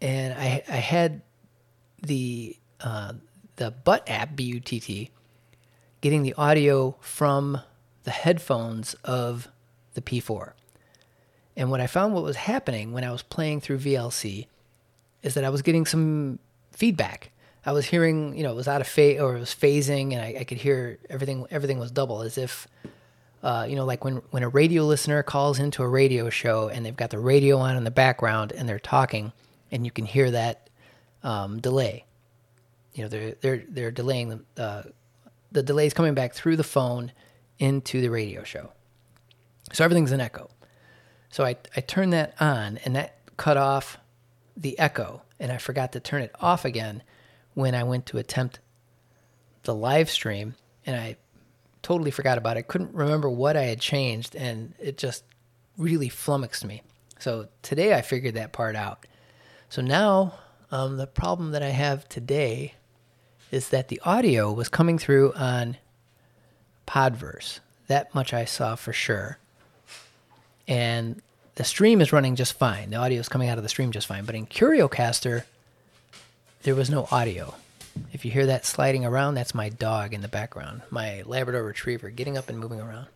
and 0.00 0.34
I 0.34 0.62
I 0.68 0.76
had 0.76 1.22
the 2.06 2.56
uh, 2.80 3.14
the 3.56 3.70
Butt 3.70 4.08
app 4.08 4.36
B 4.36 4.44
U 4.44 4.60
T 4.60 4.80
T 4.80 5.10
getting 6.00 6.22
the 6.22 6.34
audio 6.34 6.96
from 7.00 7.60
the 8.04 8.10
headphones 8.10 8.94
of 9.04 9.48
the 9.94 10.02
P4. 10.02 10.52
And 11.56 11.70
what 11.70 11.80
I 11.80 11.86
found 11.86 12.14
what 12.14 12.22
was 12.22 12.36
happening 12.36 12.92
when 12.92 13.04
I 13.04 13.10
was 13.10 13.22
playing 13.22 13.60
through 13.60 13.78
VLC 13.78 14.46
is 15.22 15.34
that 15.34 15.44
I 15.44 15.48
was 15.48 15.62
getting 15.62 15.86
some 15.86 16.38
feedback. 16.72 17.30
I 17.64 17.72
was 17.72 17.86
hearing, 17.86 18.36
you 18.36 18.42
know, 18.42 18.50
it 18.50 18.56
was 18.56 18.68
out 18.68 18.82
of 18.82 18.86
phase 18.86 19.18
or 19.20 19.36
it 19.36 19.40
was 19.40 19.54
phasing, 19.54 20.12
and 20.12 20.20
I, 20.20 20.40
I 20.40 20.44
could 20.44 20.58
hear 20.58 20.98
everything. 21.08 21.46
Everything 21.50 21.78
was 21.78 21.90
double, 21.90 22.20
as 22.20 22.36
if, 22.36 22.68
uh, 23.42 23.64
you 23.66 23.74
know, 23.74 23.86
like 23.86 24.04
when 24.04 24.16
when 24.30 24.42
a 24.42 24.48
radio 24.48 24.82
listener 24.84 25.22
calls 25.22 25.58
into 25.58 25.82
a 25.82 25.88
radio 25.88 26.28
show 26.28 26.68
and 26.68 26.84
they've 26.84 26.94
got 26.94 27.08
the 27.08 27.18
radio 27.18 27.56
on 27.58 27.76
in 27.76 27.84
the 27.84 27.90
background 27.90 28.52
and 28.52 28.68
they're 28.68 28.78
talking, 28.78 29.32
and 29.72 29.86
you 29.86 29.90
can 29.90 30.04
hear 30.04 30.30
that 30.30 30.63
um, 31.24 31.60
delay. 31.60 32.04
You 32.92 33.02
know, 33.02 33.08
they're 33.08 33.34
they're 33.40 33.64
they're 33.68 33.90
delaying 33.90 34.28
the 34.56 34.62
uh, 34.62 34.82
the 35.50 35.62
delays 35.62 35.94
coming 35.94 36.14
back 36.14 36.34
through 36.34 36.56
the 36.56 36.64
phone 36.64 37.10
into 37.58 38.00
the 38.00 38.10
radio 38.10 38.44
show. 38.44 38.70
So 39.72 39.84
everything's 39.84 40.12
an 40.12 40.20
echo. 40.20 40.50
So 41.30 41.44
I, 41.44 41.56
I 41.76 41.80
turned 41.80 42.12
that 42.12 42.34
on 42.40 42.78
and 42.84 42.94
that 42.94 43.16
cut 43.36 43.56
off 43.56 43.98
the 44.56 44.78
echo. 44.78 45.22
And 45.40 45.50
I 45.50 45.58
forgot 45.58 45.92
to 45.92 46.00
turn 46.00 46.22
it 46.22 46.32
off 46.40 46.64
again 46.64 47.02
when 47.54 47.74
I 47.74 47.82
went 47.82 48.06
to 48.06 48.18
attempt 48.18 48.60
the 49.64 49.74
live 49.74 50.10
stream. 50.10 50.54
And 50.86 50.94
I 50.94 51.16
totally 51.82 52.10
forgot 52.10 52.38
about 52.38 52.56
it. 52.56 52.68
Couldn't 52.68 52.94
remember 52.94 53.28
what 53.28 53.56
I 53.56 53.64
had 53.64 53.80
changed. 53.80 54.36
And 54.36 54.74
it 54.78 54.96
just 54.96 55.24
really 55.76 56.08
flummoxed 56.08 56.64
me. 56.64 56.82
So 57.18 57.48
today 57.62 57.94
I 57.94 58.02
figured 58.02 58.34
that 58.34 58.52
part 58.52 58.76
out. 58.76 59.06
So 59.68 59.82
now 59.82 60.34
um, 60.70 60.96
the 60.96 61.06
problem 61.06 61.52
that 61.52 61.62
I 61.62 61.70
have 61.70 62.08
today 62.08 62.74
is 63.50 63.68
that 63.68 63.88
the 63.88 64.00
audio 64.04 64.52
was 64.52 64.68
coming 64.68 64.98
through 64.98 65.32
on 65.34 65.76
Podverse. 66.86 67.60
That 67.86 68.14
much 68.14 68.32
I 68.32 68.44
saw 68.44 68.74
for 68.74 68.92
sure. 68.92 69.38
And 70.66 71.22
the 71.54 71.64
stream 71.64 72.00
is 72.00 72.12
running 72.12 72.36
just 72.36 72.54
fine. 72.54 72.90
The 72.90 72.96
audio 72.96 73.20
is 73.20 73.28
coming 73.28 73.48
out 73.48 73.58
of 73.58 73.62
the 73.62 73.68
stream 73.68 73.92
just 73.92 74.06
fine. 74.06 74.24
But 74.24 74.34
in 74.34 74.46
CurioCaster, 74.46 75.44
there 76.62 76.74
was 76.74 76.90
no 76.90 77.06
audio. 77.10 77.54
If 78.12 78.24
you 78.24 78.30
hear 78.30 78.46
that 78.46 78.66
sliding 78.66 79.04
around, 79.04 79.34
that's 79.34 79.54
my 79.54 79.68
dog 79.68 80.14
in 80.14 80.20
the 80.20 80.28
background, 80.28 80.82
my 80.90 81.22
Labrador 81.26 81.62
Retriever, 81.62 82.10
getting 82.10 82.36
up 82.36 82.48
and 82.48 82.58
moving 82.58 82.80
around. 82.80 83.06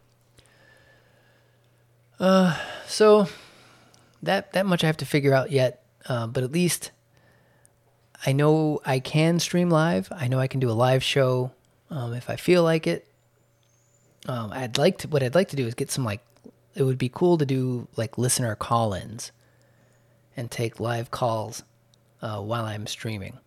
Uh, 2.20 2.56
so 2.86 3.26
that 4.22 4.52
that 4.52 4.66
much 4.66 4.84
I 4.84 4.86
have 4.86 4.96
to 4.98 5.06
figure 5.06 5.34
out 5.34 5.50
yet. 5.50 5.82
Uh, 6.08 6.26
but 6.26 6.44
at 6.44 6.52
least 6.52 6.90
I 8.26 8.32
know 8.32 8.80
I 8.84 8.98
can 8.98 9.38
stream 9.38 9.70
live. 9.70 10.08
I 10.10 10.28
know 10.28 10.40
I 10.40 10.48
can 10.48 10.60
do 10.60 10.70
a 10.70 10.72
live 10.72 11.02
show 11.02 11.52
um, 11.90 12.14
if 12.14 12.28
I 12.28 12.36
feel 12.36 12.62
like 12.62 12.86
it. 12.86 13.06
Um, 14.26 14.52
I'd 14.52 14.76
like 14.76 14.98
to. 14.98 15.08
What 15.08 15.22
I'd 15.22 15.34
like 15.34 15.48
to 15.50 15.56
do 15.56 15.66
is 15.66 15.74
get 15.74 15.90
some 15.90 16.04
like. 16.04 16.20
It 16.74 16.82
would 16.82 16.98
be 16.98 17.08
cool 17.08 17.38
to 17.38 17.46
do 17.46 17.88
like 17.96 18.18
listener 18.18 18.54
call-ins, 18.54 19.32
and 20.36 20.50
take 20.50 20.80
live 20.80 21.10
calls 21.10 21.62
uh, 22.22 22.40
while 22.40 22.64
I'm 22.64 22.86
streaming. 22.86 23.38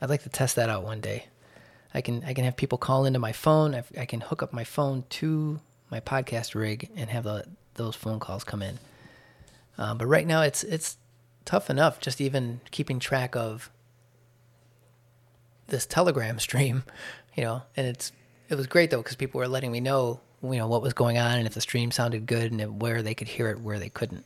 I'd 0.00 0.10
like 0.10 0.22
to 0.22 0.28
test 0.28 0.56
that 0.56 0.70
out 0.70 0.82
one 0.82 1.00
day. 1.00 1.26
I 1.92 2.00
can 2.00 2.24
I 2.24 2.34
can 2.34 2.44
have 2.44 2.56
people 2.56 2.78
call 2.78 3.04
into 3.04 3.18
my 3.18 3.32
phone. 3.32 3.74
I, 3.74 3.84
I 3.98 4.06
can 4.06 4.20
hook 4.20 4.42
up 4.42 4.52
my 4.52 4.64
phone 4.64 5.04
to 5.10 5.60
my 5.90 6.00
podcast 6.00 6.54
rig 6.54 6.88
and 6.96 7.10
have 7.10 7.24
the, 7.24 7.44
those 7.74 7.96
phone 7.96 8.20
calls 8.20 8.44
come 8.44 8.62
in. 8.62 8.78
Um, 9.76 9.98
but 9.98 10.06
right 10.06 10.26
now 10.26 10.42
it's 10.42 10.62
it's 10.62 10.96
tough 11.44 11.70
enough 11.70 12.00
just 12.00 12.20
even 12.20 12.60
keeping 12.70 12.98
track 12.98 13.34
of 13.34 13.70
this 15.68 15.86
telegram 15.86 16.38
stream 16.40 16.84
you 17.34 17.44
know 17.44 17.62
and 17.76 17.86
it's 17.86 18.12
it 18.48 18.56
was 18.56 18.66
great 18.66 18.90
though 18.90 18.98
because 18.98 19.16
people 19.16 19.38
were 19.38 19.48
letting 19.48 19.72
me 19.72 19.80
know 19.80 20.20
you 20.42 20.56
know 20.56 20.66
what 20.66 20.82
was 20.82 20.92
going 20.92 21.18
on 21.18 21.38
and 21.38 21.46
if 21.46 21.54
the 21.54 21.60
stream 21.60 21.90
sounded 21.90 22.26
good 22.26 22.52
and 22.52 22.80
where 22.80 23.02
they 23.02 23.14
could 23.14 23.28
hear 23.28 23.48
it 23.48 23.60
where 23.60 23.78
they 23.78 23.88
couldn't. 23.88 24.24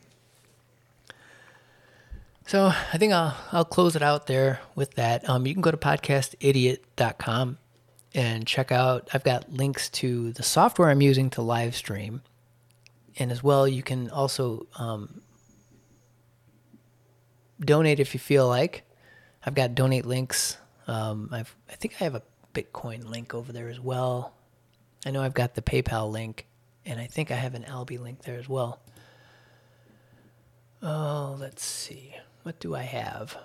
So 2.46 2.66
i 2.92 2.98
think 2.98 3.12
i'll 3.12 3.36
i'll 3.52 3.64
close 3.64 3.96
it 3.96 4.02
out 4.02 4.26
there 4.26 4.60
with 4.74 4.94
that. 4.94 5.28
Um, 5.28 5.46
you 5.46 5.54
can 5.54 5.62
go 5.62 5.70
to 5.70 5.76
podcastidiot.com 5.76 7.58
and 8.14 8.46
check 8.46 8.70
out 8.70 9.08
i've 9.12 9.24
got 9.24 9.52
links 9.52 9.88
to 9.90 10.32
the 10.32 10.42
software 10.42 10.90
i'm 10.90 11.02
using 11.02 11.30
to 11.30 11.42
live 11.42 11.74
stream. 11.74 12.22
And 13.18 13.30
as 13.30 13.42
well 13.42 13.66
you 13.68 13.82
can 13.82 14.10
also 14.10 14.66
um, 14.76 15.22
donate 17.60 18.00
if 18.00 18.14
you 18.14 18.20
feel 18.20 18.48
like. 18.48 18.84
I've 19.44 19.54
got 19.54 19.74
donate 19.74 20.06
links. 20.06 20.56
Um, 20.86 21.28
I 21.32 21.44
think 21.74 21.94
I 22.00 22.04
have 22.04 22.14
a 22.14 22.22
Bitcoin 22.54 23.08
link 23.08 23.34
over 23.34 23.52
there 23.52 23.68
as 23.68 23.80
well. 23.80 24.34
I 25.04 25.10
know 25.10 25.22
I've 25.22 25.34
got 25.34 25.54
the 25.54 25.62
PayPal 25.62 26.10
link, 26.10 26.46
and 26.86 27.00
I 27.00 27.06
think 27.06 27.30
I 27.30 27.34
have 27.34 27.54
an 27.54 27.64
Alby 27.64 27.98
link 27.98 28.22
there 28.22 28.38
as 28.38 28.48
well. 28.48 28.80
Oh, 30.82 31.36
let's 31.38 31.64
see. 31.64 32.14
What 32.42 32.60
do 32.60 32.74
I 32.74 32.82
have? 32.82 33.36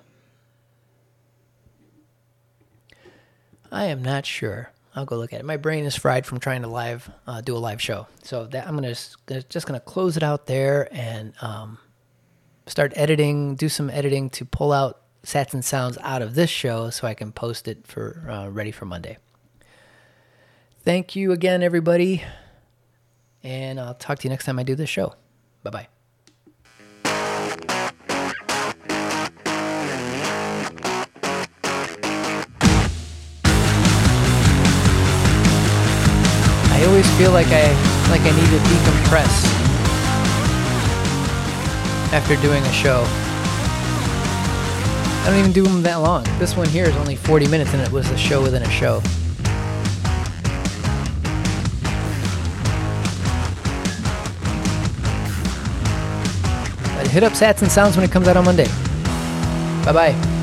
I 3.71 3.85
am 3.85 4.01
not 4.01 4.25
sure. 4.25 4.71
I'll 4.95 5.05
go 5.05 5.17
look 5.17 5.31
at 5.31 5.39
it. 5.39 5.45
My 5.45 5.57
brain 5.57 5.85
is 5.85 5.95
fried 5.95 6.25
from 6.25 6.39
trying 6.39 6.63
to 6.63 6.67
live 6.67 7.09
uh, 7.27 7.41
do 7.41 7.55
a 7.55 7.59
live 7.59 7.81
show, 7.81 8.07
so 8.23 8.45
that 8.47 8.67
I'm 8.67 8.75
gonna 8.75 8.95
just 8.95 9.67
gonna 9.67 9.79
close 9.79 10.17
it 10.17 10.23
out 10.23 10.47
there 10.47 10.89
and 10.91 11.33
um, 11.41 11.77
start 12.69 12.93
editing, 12.95 13.55
do 13.55 13.67
some 13.67 13.89
editing 13.89 14.29
to 14.29 14.45
pull 14.45 14.71
out 14.71 15.01
sats 15.23 15.53
and 15.53 15.65
sounds 15.65 15.97
out 16.01 16.21
of 16.21 16.35
this 16.35 16.49
show 16.49 16.89
so 16.89 17.07
I 17.07 17.13
can 17.13 17.31
post 17.31 17.67
it 17.67 17.85
for 17.85 18.25
uh, 18.29 18.47
ready 18.49 18.71
for 18.71 18.85
Monday. 18.85 19.17
Thank 20.83 21.15
you 21.15 21.31
again, 21.31 21.61
everybody, 21.61 22.23
and 23.43 23.79
I'll 23.79 23.95
talk 23.95 24.19
to 24.19 24.23
you 24.23 24.29
next 24.29 24.45
time 24.45 24.59
I 24.59 24.63
do 24.63 24.75
this 24.75 24.89
show. 24.89 25.15
Bye 25.63 25.71
bye. 25.71 25.87
I 36.71 36.85
always 36.85 37.09
feel 37.17 37.31
like 37.31 37.47
I 37.49 37.67
like 38.09 38.21
I 38.21 38.31
need 38.31 38.49
to 38.49 38.59
decompress 38.69 39.78
after 42.11 42.35
doing 42.37 42.63
a 42.63 42.71
show. 42.71 43.03
I 45.21 45.25
don't 45.27 45.39
even 45.39 45.51
do 45.51 45.63
them 45.63 45.83
that 45.83 45.97
long. 45.97 46.23
This 46.39 46.55
one 46.57 46.67
here 46.67 46.85
is 46.85 46.95
only 46.95 47.15
40 47.15 47.47
minutes 47.49 47.73
and 47.73 47.81
it 47.81 47.91
was 47.91 48.09
a 48.09 48.17
show 48.17 48.41
within 48.41 48.63
a 48.63 48.69
show. 48.69 49.01
But 56.95 57.07
hit 57.07 57.23
up 57.23 57.33
Sats 57.33 57.61
and 57.61 57.71
Sounds 57.71 57.95
when 57.95 58.03
it 58.03 58.11
comes 58.11 58.27
out 58.27 58.37
on 58.37 58.45
Monday. 58.45 58.67
Bye 59.85 59.93
bye. 59.93 60.38